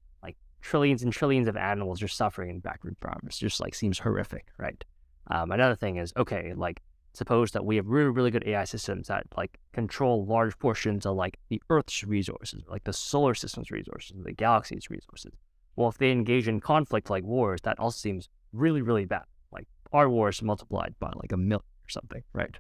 [0.62, 3.38] trillions and trillions of animals are suffering in backward farms.
[3.38, 4.84] Just like seems horrific, right?
[5.28, 6.82] Um, another thing is okay, like
[7.14, 11.16] suppose that we have really, really good AI systems that like control large portions of
[11.16, 15.34] like the Earth's resources, like the solar system's resources, the galaxy's resources.
[15.76, 19.24] Well, if they engage in conflict like wars, that also seems really, really bad.
[19.52, 22.58] Like our wars multiplied by like a million or something, right?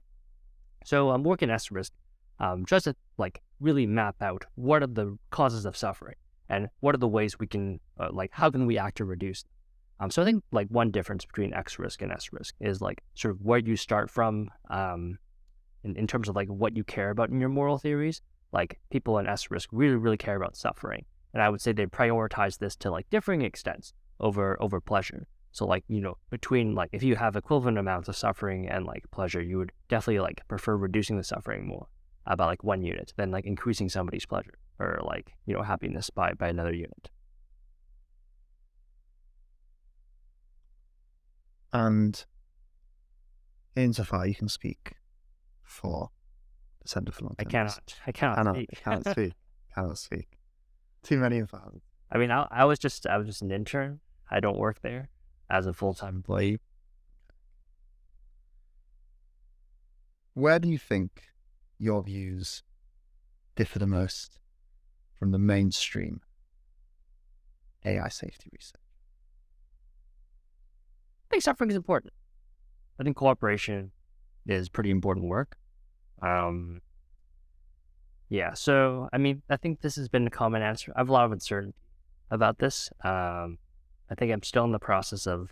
[0.86, 1.93] So I'm working S risk
[2.39, 6.16] um, just to like really map out what are the causes of suffering
[6.50, 9.43] and what are the ways we can uh, like how can we act to reduce
[9.43, 9.52] them.
[10.02, 13.02] Um, so I think like one difference between X risk and S risk is like
[13.16, 15.18] sort of where you start from um,
[15.84, 18.22] in, in terms of like what you care about in your moral theories.
[18.52, 21.86] Like people in S risk really, really care about suffering and I would say they
[21.86, 25.28] prioritize this to like differing extents over over pleasure.
[25.52, 29.04] So like you know between like if you have equivalent amounts of suffering and like
[29.12, 31.88] pleasure, you would definitely like prefer reducing the suffering more
[32.26, 36.34] about like one unit than like increasing somebody's pleasure or like you know happiness by
[36.34, 37.09] by another unit.
[41.71, 42.25] And
[43.75, 44.93] insofar you can speak
[45.63, 46.09] for
[46.82, 47.95] the Centre for Long I Term cannot.
[48.07, 48.36] I cannot.
[48.38, 48.69] Cannot, speak.
[48.84, 49.34] cannot speak.
[49.75, 50.27] Cannot speak.
[51.03, 51.82] Too many infos.
[52.11, 53.99] I mean, I, I was just I was just an intern.
[54.32, 55.09] I don't work there
[55.49, 56.59] as a full time employee.
[60.34, 61.23] Where do you think
[61.77, 62.63] your views
[63.55, 64.39] differ the most
[65.20, 66.22] from the mainstream
[67.86, 68.82] AI safety research?
[71.30, 72.13] I think suffering is important.
[72.99, 73.91] I think cooperation
[74.47, 75.57] is pretty important work.
[76.22, 76.82] Um,
[78.30, 80.93] yeah, so I mean, I think this has been a common answer.
[80.95, 81.78] I have a lot of uncertainty
[82.32, 82.89] about this.
[83.03, 83.57] Um,
[84.09, 85.51] I think I'm still in the process of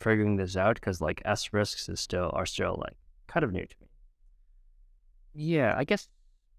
[0.00, 3.66] figuring this out because like S risks is still are still like kind of new
[3.66, 3.86] to me.
[5.34, 6.08] Yeah, I guess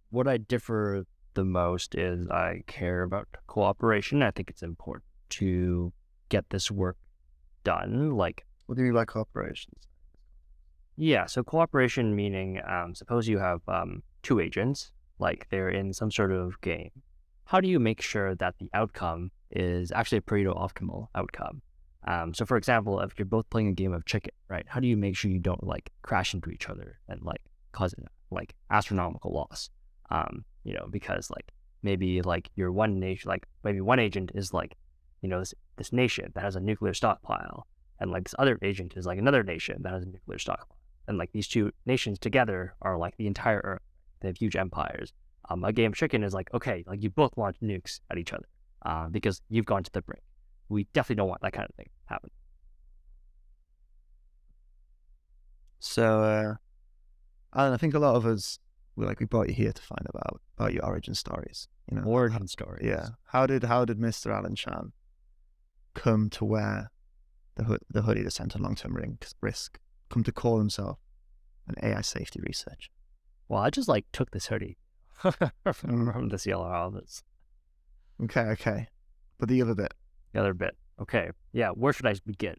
[0.10, 4.22] what I differ the most is I care about cooperation.
[4.24, 5.92] I think it's important to
[6.30, 6.98] get this work
[7.64, 8.12] done.
[8.16, 9.74] Like, What do you mean by cooperation?
[10.96, 16.12] yeah, so cooperation meaning, um, suppose you have um, two agents, like they're in some
[16.12, 16.92] sort of game.
[17.46, 21.62] How do you make sure that the outcome is actually a Pareto optimal outcome?
[22.06, 24.66] Um, so, for example, if you're both playing a game of chicken, right?
[24.68, 27.96] How do you make sure you don't like crash into each other and like cause
[28.30, 29.70] like astronomical loss?
[30.12, 31.52] Um, you know, because like
[31.82, 34.76] maybe like your one nation, like maybe one agent is like,
[35.22, 37.68] you know, this this nation that has a nuclear stockpile,
[38.00, 41.18] and like this other agent is like another nation that has a nuclear stockpile, and
[41.18, 43.82] like these two nations together are like the entire Earth.
[44.22, 45.14] They have huge empires.
[45.50, 48.34] Um, a game of chicken is like okay, like you both launch nukes at each
[48.34, 48.48] other,
[48.86, 50.24] uh, because you've gone to the brink.
[50.70, 52.30] We definitely don't want that kind of thing to happen.
[55.80, 56.56] So, uh,
[57.54, 58.58] Alan, I think a lot of us,
[58.96, 61.68] we like we brought you here to find about about your origin stories.
[61.92, 62.82] You know, Origin story.
[62.84, 63.10] Yeah.
[63.26, 64.32] How did how did Mr.
[64.34, 64.94] Alan Chan
[65.94, 66.92] come to wear
[67.56, 68.98] the hood, the hoodie, the Centre Long Term
[69.42, 69.80] Risk,
[70.10, 71.00] come to call himself
[71.68, 72.92] an AI safety researcher?
[73.50, 74.78] Well, I just like took this hoodie
[75.20, 77.24] from, from the CLR office.
[78.24, 78.88] Okay, okay.
[79.38, 79.94] But the other bit,
[80.34, 80.78] The other bit.
[81.02, 81.32] Okay.
[81.52, 81.70] Yeah.
[81.70, 82.56] Where should I begin?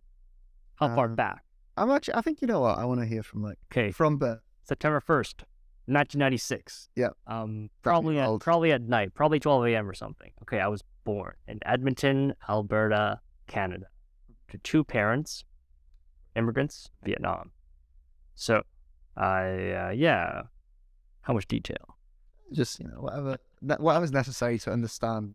[0.76, 1.42] How far Um, back?
[1.76, 3.90] I'm actually, I think you know what I want to hear from like Okay.
[3.90, 4.40] from birth.
[4.64, 5.44] September first,
[5.86, 6.88] nineteen ninety six.
[6.94, 7.10] Yeah.
[7.26, 7.70] Um.
[7.82, 9.14] Probably at probably at night.
[9.14, 9.88] Probably twelve a.m.
[9.88, 10.30] or something.
[10.42, 10.60] Okay.
[10.60, 13.86] I was born in Edmonton, Alberta, Canada,
[14.48, 15.44] to two parents,
[16.36, 17.50] immigrants, Vietnam.
[18.34, 18.62] So,
[19.16, 20.42] I uh, yeah.
[21.22, 21.96] How much detail?
[22.52, 23.38] Just you know whatever
[23.78, 25.34] whatever's necessary to understand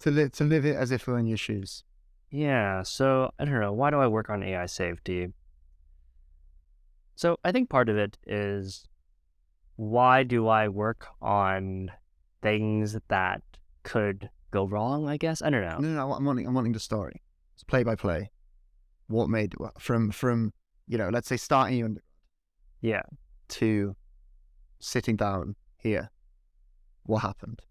[0.00, 1.82] to live to live it as if we're in your shoes.
[2.30, 3.72] Yeah, so I don't know.
[3.72, 5.28] Why do I work on AI safety?
[7.14, 8.84] So I think part of it is
[9.76, 11.90] why do I work on
[12.42, 13.42] things that
[13.82, 15.42] could go wrong, I guess?
[15.42, 15.78] I don't know.
[15.78, 16.12] No, no, no.
[16.12, 17.22] I'm wanting I'm wanting the story.
[17.54, 18.30] It's play by play.
[19.06, 20.52] What made from from
[20.86, 21.96] you know let's say starting you
[22.80, 23.02] Yeah.
[23.48, 23.96] to
[24.80, 26.10] sitting down here.
[27.04, 27.62] What happened?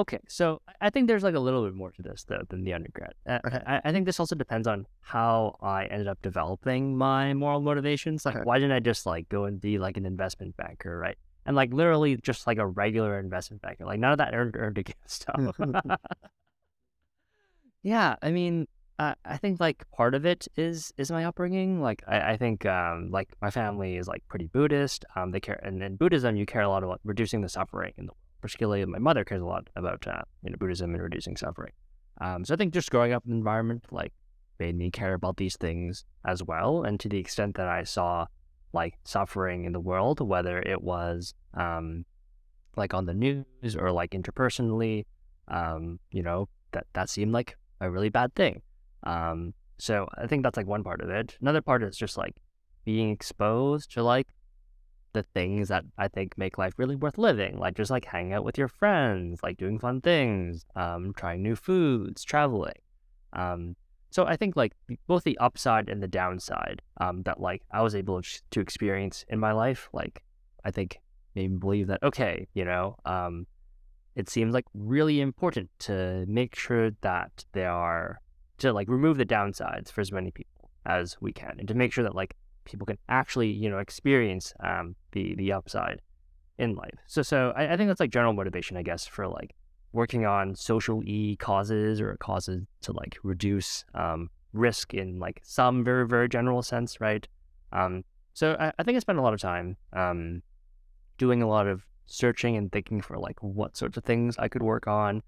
[0.00, 2.72] Okay, so I- think there's like a little bit more to this though than the
[2.72, 3.12] undergrad.
[3.26, 3.60] Uh, Okay.
[3.66, 8.24] I, I think this also depends on how I ended up developing my moral motivations.
[8.24, 8.44] Like, Okay.
[8.44, 11.18] why didn't I just like go and be like an investment banker, right?
[11.44, 14.74] And like literally just like a regular investment banker, like none of that earned earn
[14.74, 15.38] to give stuff.
[17.82, 21.80] yeah, I mean, uh, I think like part of it is is my upbringing.
[21.82, 25.04] Like, I, I think um, like my family is like pretty Buddhist.
[25.16, 28.06] Um, they care, and in Buddhism, you care a lot about reducing the suffering in
[28.06, 28.12] the.
[28.40, 31.72] Particularly, my mother cares a lot about uh, you know Buddhism and reducing suffering.
[32.20, 34.12] Um, so I think just growing up in an environment like
[34.58, 36.82] made me care about these things as well.
[36.82, 38.26] And to the extent that I saw
[38.72, 42.04] like suffering in the world, whether it was um,
[42.76, 45.06] like on the news or like interpersonally,
[45.48, 48.62] um, you know, that that seemed like a really bad thing.
[49.02, 51.36] Um, so I think that's like one part of it.
[51.40, 52.36] Another part is just like
[52.84, 54.28] being exposed to like
[55.12, 58.44] the things that I think make life really worth living, like just like hanging out
[58.44, 62.78] with your friends, like doing fun things, um, trying new foods, traveling.
[63.32, 63.76] Um,
[64.10, 64.72] so I think like
[65.06, 69.38] both the upside and the downside um, that like I was able to experience in
[69.38, 70.22] my life, like
[70.64, 71.00] I think
[71.34, 73.46] made me believe that okay, you know, um,
[74.16, 78.20] it seems like really important to make sure that there are
[78.58, 81.92] to like remove the downsides for as many people as we can, and to make
[81.92, 82.34] sure that like
[82.70, 86.00] people can actually you know experience um, the the upside
[86.58, 86.98] in life.
[87.06, 89.54] So so I, I think that's like general motivation, I guess, for like
[89.92, 95.84] working on social e causes or causes to like reduce um, risk in like some
[95.84, 97.26] very very general sense, right?
[97.72, 98.04] Um,
[98.34, 100.42] so I, I think I spent a lot of time um,
[101.18, 104.62] doing a lot of searching and thinking for like what sorts of things I could
[104.62, 105.22] work on.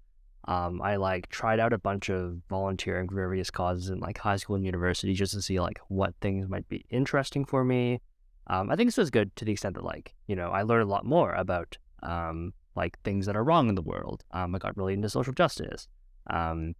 [0.45, 4.35] Um, I like tried out a bunch of volunteering for various causes in like high
[4.35, 8.01] school and university just to see like what things might be interesting for me.
[8.47, 10.83] Um, I think this was good to the extent that like you know I learned
[10.83, 14.23] a lot more about um, like things that are wrong in the world.
[14.31, 15.87] Um, I got really into social justice,
[16.29, 16.73] um,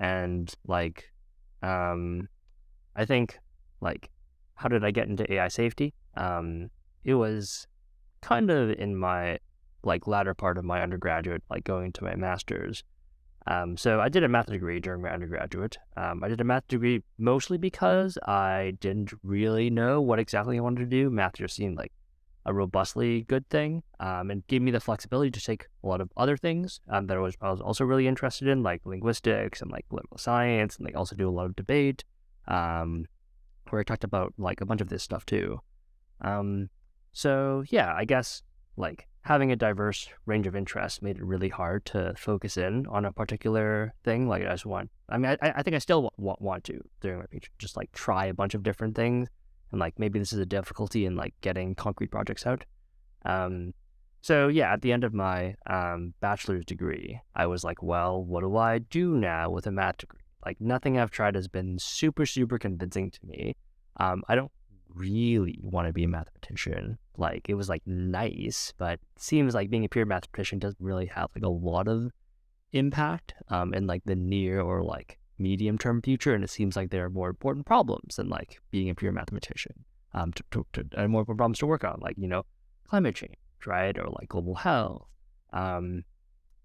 [0.00, 1.12] and like
[1.62, 2.28] um,
[2.94, 3.38] I think
[3.82, 4.10] like
[4.54, 5.92] how did I get into AI safety?
[6.16, 6.70] Um,
[7.04, 7.66] it was
[8.22, 9.38] kind of in my
[9.86, 12.84] like latter part of my undergraduate, like going to my master's.
[13.46, 15.78] Um, so I did a math degree during my undergraduate.
[15.96, 20.60] Um, I did a math degree mostly because I didn't really know what exactly I
[20.60, 21.10] wanted to do.
[21.10, 21.92] Math just seemed like
[22.44, 26.10] a robustly good thing, um, and gave me the flexibility to take a lot of
[26.16, 29.70] other things um, that I was, I was also really interested in, like linguistics and
[29.70, 32.04] like political science, and like also do a lot of debate,
[32.46, 33.04] um,
[33.70, 35.60] where I talked about like a bunch of this stuff too.
[36.20, 36.68] Um,
[37.12, 38.42] so yeah, I guess
[38.76, 43.04] like having a diverse range of interests made it really hard to focus in on
[43.04, 44.28] a particular thing.
[44.28, 47.18] Like I just want, I mean, I, I think I still want, want to during
[47.18, 49.28] my PhD, just like try a bunch of different things.
[49.72, 52.64] And like maybe this is a difficulty in like getting concrete projects out.
[53.24, 53.74] Um,
[54.22, 58.42] so yeah, at the end of my um, bachelor's degree, I was like, well, what
[58.42, 60.20] do I do now with a math degree?
[60.44, 63.56] Like nothing I've tried has been super, super convincing to me.
[63.98, 64.52] Um, I don't
[64.96, 66.98] really want to be a mathematician.
[67.16, 71.30] Like it was like nice, but seems like being a pure mathematician doesn't really have
[71.34, 72.10] like a lot of
[72.72, 76.34] impact um, in like the near or like medium term future.
[76.34, 79.84] And it seems like there are more important problems than like being a pure mathematician.
[80.14, 82.44] Um, to, to, to and more important problems to work on, like you know,
[82.88, 83.36] climate change,
[83.66, 85.06] right, or like global health.
[85.52, 86.04] Um,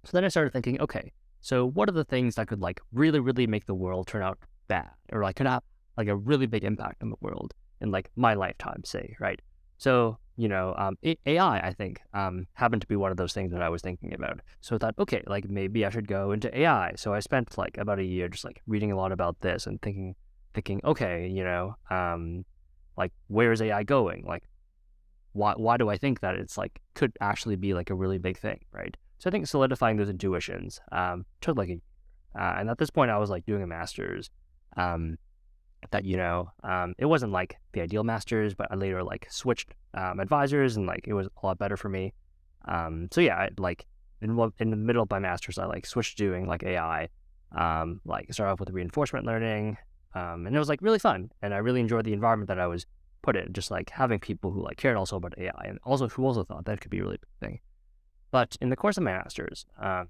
[0.05, 1.11] so then I started thinking, okay,
[1.41, 4.39] so what are the things that could like really, really make the world turn out
[4.69, 5.63] bad, or like could have
[5.97, 7.53] like a really big impact on the world?
[7.81, 9.41] In like my lifetime, say, right?
[9.77, 13.51] So, you know, um, AI, I think, um, happened to be one of those things
[13.51, 14.39] that I was thinking about.
[14.61, 16.93] So I thought, okay, like maybe I should go into AI.
[16.95, 19.81] So I spent like about a year just like reading a lot about this and
[19.81, 20.15] thinking,
[20.53, 22.45] thinking, okay, you know, um,
[22.97, 24.23] like where is AI going?
[24.27, 24.43] Like,
[25.33, 28.37] why why do I think that it's like could actually be like a really big
[28.37, 28.95] thing, right?
[29.17, 31.81] So I think solidifying those intuitions um, took like a
[32.39, 34.29] uh, and at this point I was like doing a master's.
[34.77, 35.17] Um,
[35.89, 39.73] that you know um, it wasn't like the ideal masters but i later like switched
[39.93, 42.13] um, advisors and like it was a lot better for me.
[42.65, 43.87] Um, so yeah I, like
[44.21, 47.09] in, in the middle of my masters i like switched doing like ai
[47.57, 49.77] um, like started off with reinforcement learning
[50.13, 52.67] um, and it was like really fun and i really enjoyed the environment that i
[52.67, 52.85] was
[53.23, 56.23] put in just like having people who like cared also about ai and also who
[56.23, 57.59] also thought that could be a really big thing.
[58.31, 60.05] But in the course of my masters uh,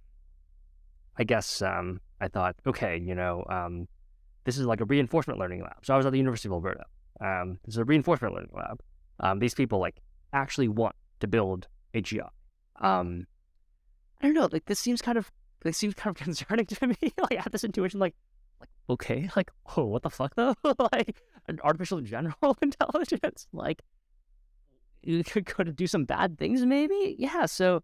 [1.17, 3.45] i guess i thought okay you know
[4.43, 5.77] this is like a reinforcement learning lab.
[5.83, 6.85] So I was at the University of Alberta.
[7.19, 8.81] Um, this is a reinforcement learning lab.
[9.19, 10.01] Um, these people like
[10.33, 12.27] actually want to build AGI.
[12.79, 13.27] Um,
[14.21, 14.49] I don't know.
[14.51, 15.31] Like this seems kind of
[15.63, 16.95] this seems kind of concerning to me.
[17.17, 18.15] like I had this intuition, like
[18.59, 20.55] like okay, like oh what the fuck though?
[20.63, 23.81] like an artificial general intelligence, like
[25.03, 27.15] you could, could do some bad things maybe.
[27.17, 27.45] Yeah.
[27.45, 27.83] So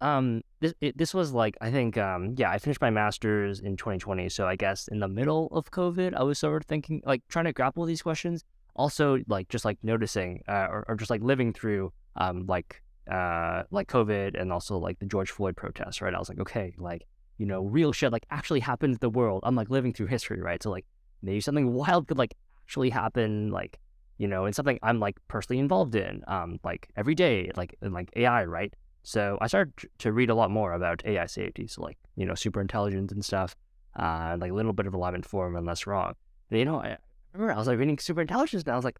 [0.00, 3.76] um, this it, this was like I think um yeah I finished my master's in
[3.76, 7.22] 2020, so I guess in the middle of COVID, I was sort of thinking like
[7.28, 8.44] trying to grapple these questions.
[8.74, 13.62] Also, like just like noticing uh, or, or just like living through um like uh
[13.70, 16.14] like COVID and also like the George Floyd protests, right?
[16.14, 17.06] I was like, okay, like
[17.38, 19.40] you know, real shit like actually happened in the world.
[19.44, 20.62] I'm like living through history, right?
[20.62, 20.84] So like
[21.22, 23.78] maybe something wild could like actually happen, like
[24.18, 27.92] you know, and something I'm like personally involved in, um, like every day, like in
[27.92, 28.72] like AI, right?
[29.06, 32.34] So I started to read a lot more about AI safety, so like you know
[32.34, 33.54] super intelligence and stuff,
[33.94, 36.14] uh, like a little bit of Alignment Forum and LessWrong.
[36.50, 36.96] You know, I
[37.32, 38.98] remember I was like reading super intelligence, and I was like,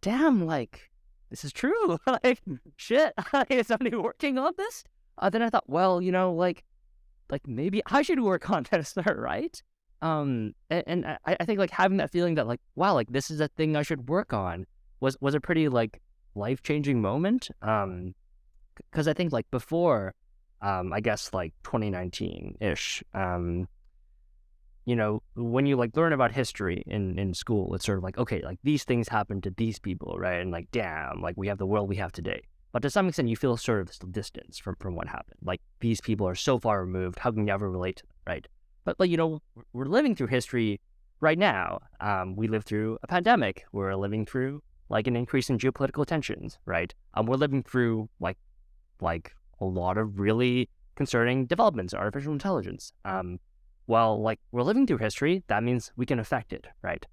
[0.00, 0.92] damn, like
[1.30, 1.98] this is true.
[2.06, 2.40] like
[2.76, 3.12] shit,
[3.50, 4.84] is somebody working on this?
[5.18, 6.62] Uh, then I thought, well, you know, like
[7.28, 9.60] like maybe I should work on this, right?
[10.02, 13.28] Um, and, and I, I think like having that feeling that like wow, like this
[13.28, 14.66] is a thing I should work on
[15.00, 16.00] was was a pretty like
[16.36, 17.48] life changing moment.
[17.60, 18.14] Um,
[18.90, 20.14] because I think like before,
[20.62, 23.68] um, I guess like 2019 ish, um,
[24.84, 28.16] you know, when you like learn about history in in school, it's sort of like
[28.16, 30.40] okay, like these things happened to these people, right?
[30.40, 32.40] And like damn, like we have the world we have today.
[32.72, 35.40] But to some extent, you feel sort of still distance from from what happened.
[35.42, 37.18] Like these people are so far removed.
[37.18, 38.46] How can you ever relate to them, right?
[38.84, 39.42] But like you know,
[39.72, 40.80] we're living through history
[41.20, 41.80] right now.
[42.00, 43.64] Um, we live through a pandemic.
[43.72, 46.94] We're living through like an increase in geopolitical tensions, right?
[47.14, 48.38] Um, we're living through like
[49.00, 52.92] like a lot of really concerning developments of artificial intelligence.
[53.04, 53.38] Um,
[53.86, 57.04] well, like we're living through history, that means we can affect it, right?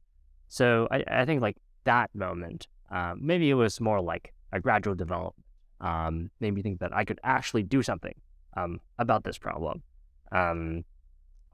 [0.48, 4.96] So I, I think like that moment, um, maybe it was more like a gradual
[4.96, 5.46] development.
[5.82, 8.14] Um, made me think that I could actually do something
[8.56, 9.84] um, about this problem.
[10.32, 10.84] Um,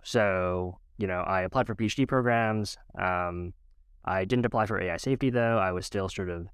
[0.04, 2.78] so you know, I applied for PhD programs.
[2.98, 3.54] Um,
[4.06, 5.58] I didn't apply for AI safety though.
[5.58, 6.48] I was still sort of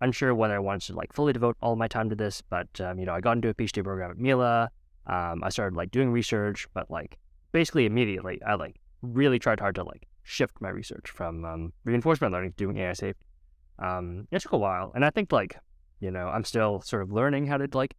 [0.00, 2.42] unsure whether I wanted to like fully devote all my time to this.
[2.42, 4.70] But um, you know, I got into a PhD program at Mila.
[5.06, 7.18] Um, I started like doing research, but like
[7.52, 12.32] basically immediately, I like really tried hard to like shift my research from um, reinforcement
[12.32, 12.94] learning to doing AI.
[13.78, 15.56] Um, it took a while, and I think like
[16.00, 17.94] you know, I'm still sort of learning how to like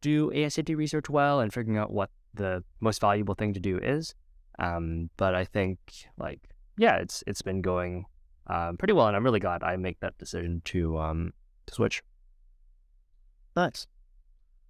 [0.00, 3.78] do AI safety research well and figuring out what the most valuable thing to do
[3.78, 4.14] is.
[4.58, 5.78] Um, but I think
[6.18, 6.40] like
[6.78, 8.06] yeah, it's it's been going
[8.48, 11.32] um, pretty well, and I'm really glad I make that decision to um,
[11.66, 12.02] to switch.
[13.54, 13.86] Nice.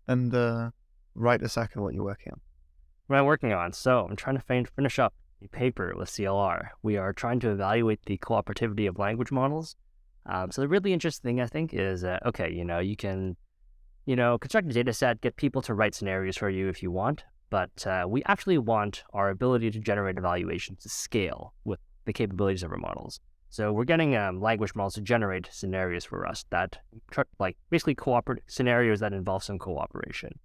[0.09, 0.70] And uh,
[1.15, 2.40] right a second, what you're working on?
[3.07, 6.69] What am I'm working on, so I'm trying to finish up a paper with CLR.
[6.82, 9.77] We are trying to evaluate the cooperativity of language models.
[10.27, 13.36] Um, so the really interesting thing I think is uh, okay, you know, you can,
[14.07, 16.90] you know, construct a data set, get people to write scenarios for you if you
[16.90, 22.12] want, but uh, we actually want our ability to generate evaluations to scale with the
[22.12, 23.20] capabilities of our models.
[23.57, 26.77] So we're getting um, language models to generate scenarios for us that,
[27.39, 30.39] like, basically cooperate scenarios that involve some cooperation,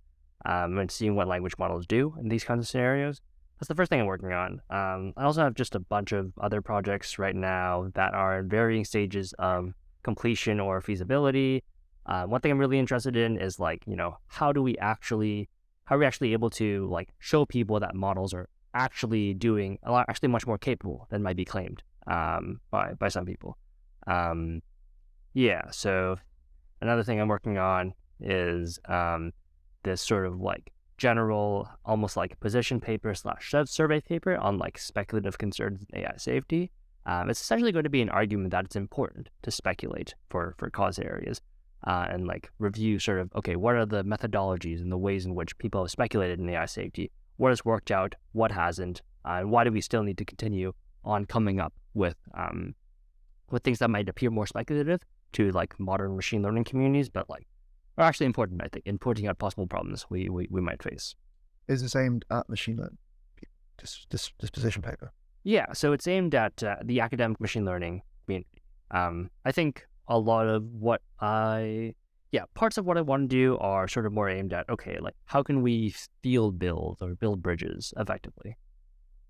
[0.46, 3.20] um, and seeing what language models do in these kinds of scenarios.
[3.60, 4.62] That's the first thing I'm working on.
[4.70, 8.48] Um, I also have just a bunch of other projects right now that are in
[8.48, 9.74] varying stages of
[10.04, 11.66] completion or feasibility.
[12.06, 15.50] Uh, one thing I'm really interested in is like, you know, how do we actually
[15.84, 19.92] how are we actually able to like show people that models are actually doing a
[19.92, 23.58] lot, actually much more capable than might be claimed um, by by some people.
[24.08, 24.62] Um,
[25.34, 25.70] yeah.
[25.72, 26.18] So
[26.82, 29.32] another thing I'm working on is um,
[29.84, 35.38] this sort of like general, almost like position paper slash survey paper on like speculative
[35.38, 36.72] concerns in AI safety.
[37.06, 40.70] Um, it's essentially going to be an argument that it's important to speculate for for
[40.70, 41.42] cause areas
[41.88, 45.34] uh, and like review sort of okay, what are the methodologies and the ways in
[45.34, 47.12] which people have speculated in AI safety?
[47.38, 48.16] What has worked out?
[48.34, 49.02] What hasn't?
[49.26, 50.74] Uh, and why do we still need to continue
[51.04, 52.76] on coming up with um,
[53.50, 55.02] with things that might appear more speculative
[55.34, 57.48] to like modern machine learning communities, but like
[57.98, 61.16] are actually important, I think, in pointing out possible problems we, we, we might face.
[61.68, 62.98] Is this aimed at machine learning?
[63.80, 65.12] This, this, this position paper?
[65.44, 68.62] Yeah, so it's aimed at uh, the academic machine learning community.
[68.92, 71.96] Um, I think a lot of what I
[72.32, 74.98] yeah, parts of what I want to do are sort of more aimed at okay,
[75.00, 78.56] like how can we field build or build bridges effectively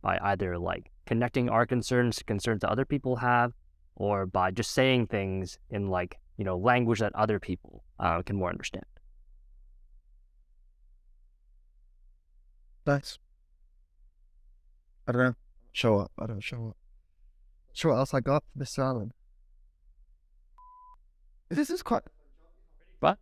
[0.01, 3.51] by either like connecting our concerns to concerns that other people have,
[3.97, 8.37] or by just saying things in like you know language that other people uh, can
[8.37, 8.85] more understand.
[12.87, 13.19] Nice.
[15.05, 15.35] I don't know.
[15.73, 16.11] Show up.
[16.17, 16.77] I don't show up.
[17.73, 18.79] Show what else I got, Mr.
[18.79, 19.11] Alan.
[21.49, 22.03] This is quite.
[23.01, 23.19] What?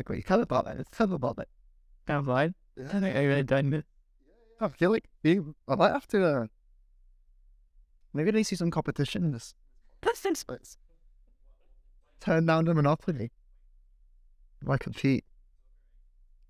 [0.00, 0.86] Okay, tell about it.
[0.90, 1.48] Tell about it.
[2.08, 2.54] I'm fine.
[2.78, 3.84] I think I really done it.
[4.58, 6.24] I feel like you, I might have to.
[6.24, 6.46] Uh,
[8.12, 9.54] maybe they see some competition in this.
[10.02, 10.76] That's space.
[12.20, 13.30] Turn down the monopoly.
[14.62, 15.24] Why compete?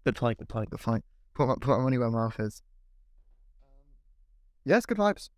[0.04, 0.38] Good point.
[0.38, 0.70] Good point.
[0.70, 1.04] Good point.
[1.34, 2.62] Put my, put my money where my mouth is.
[4.64, 5.30] Yes, good vibes.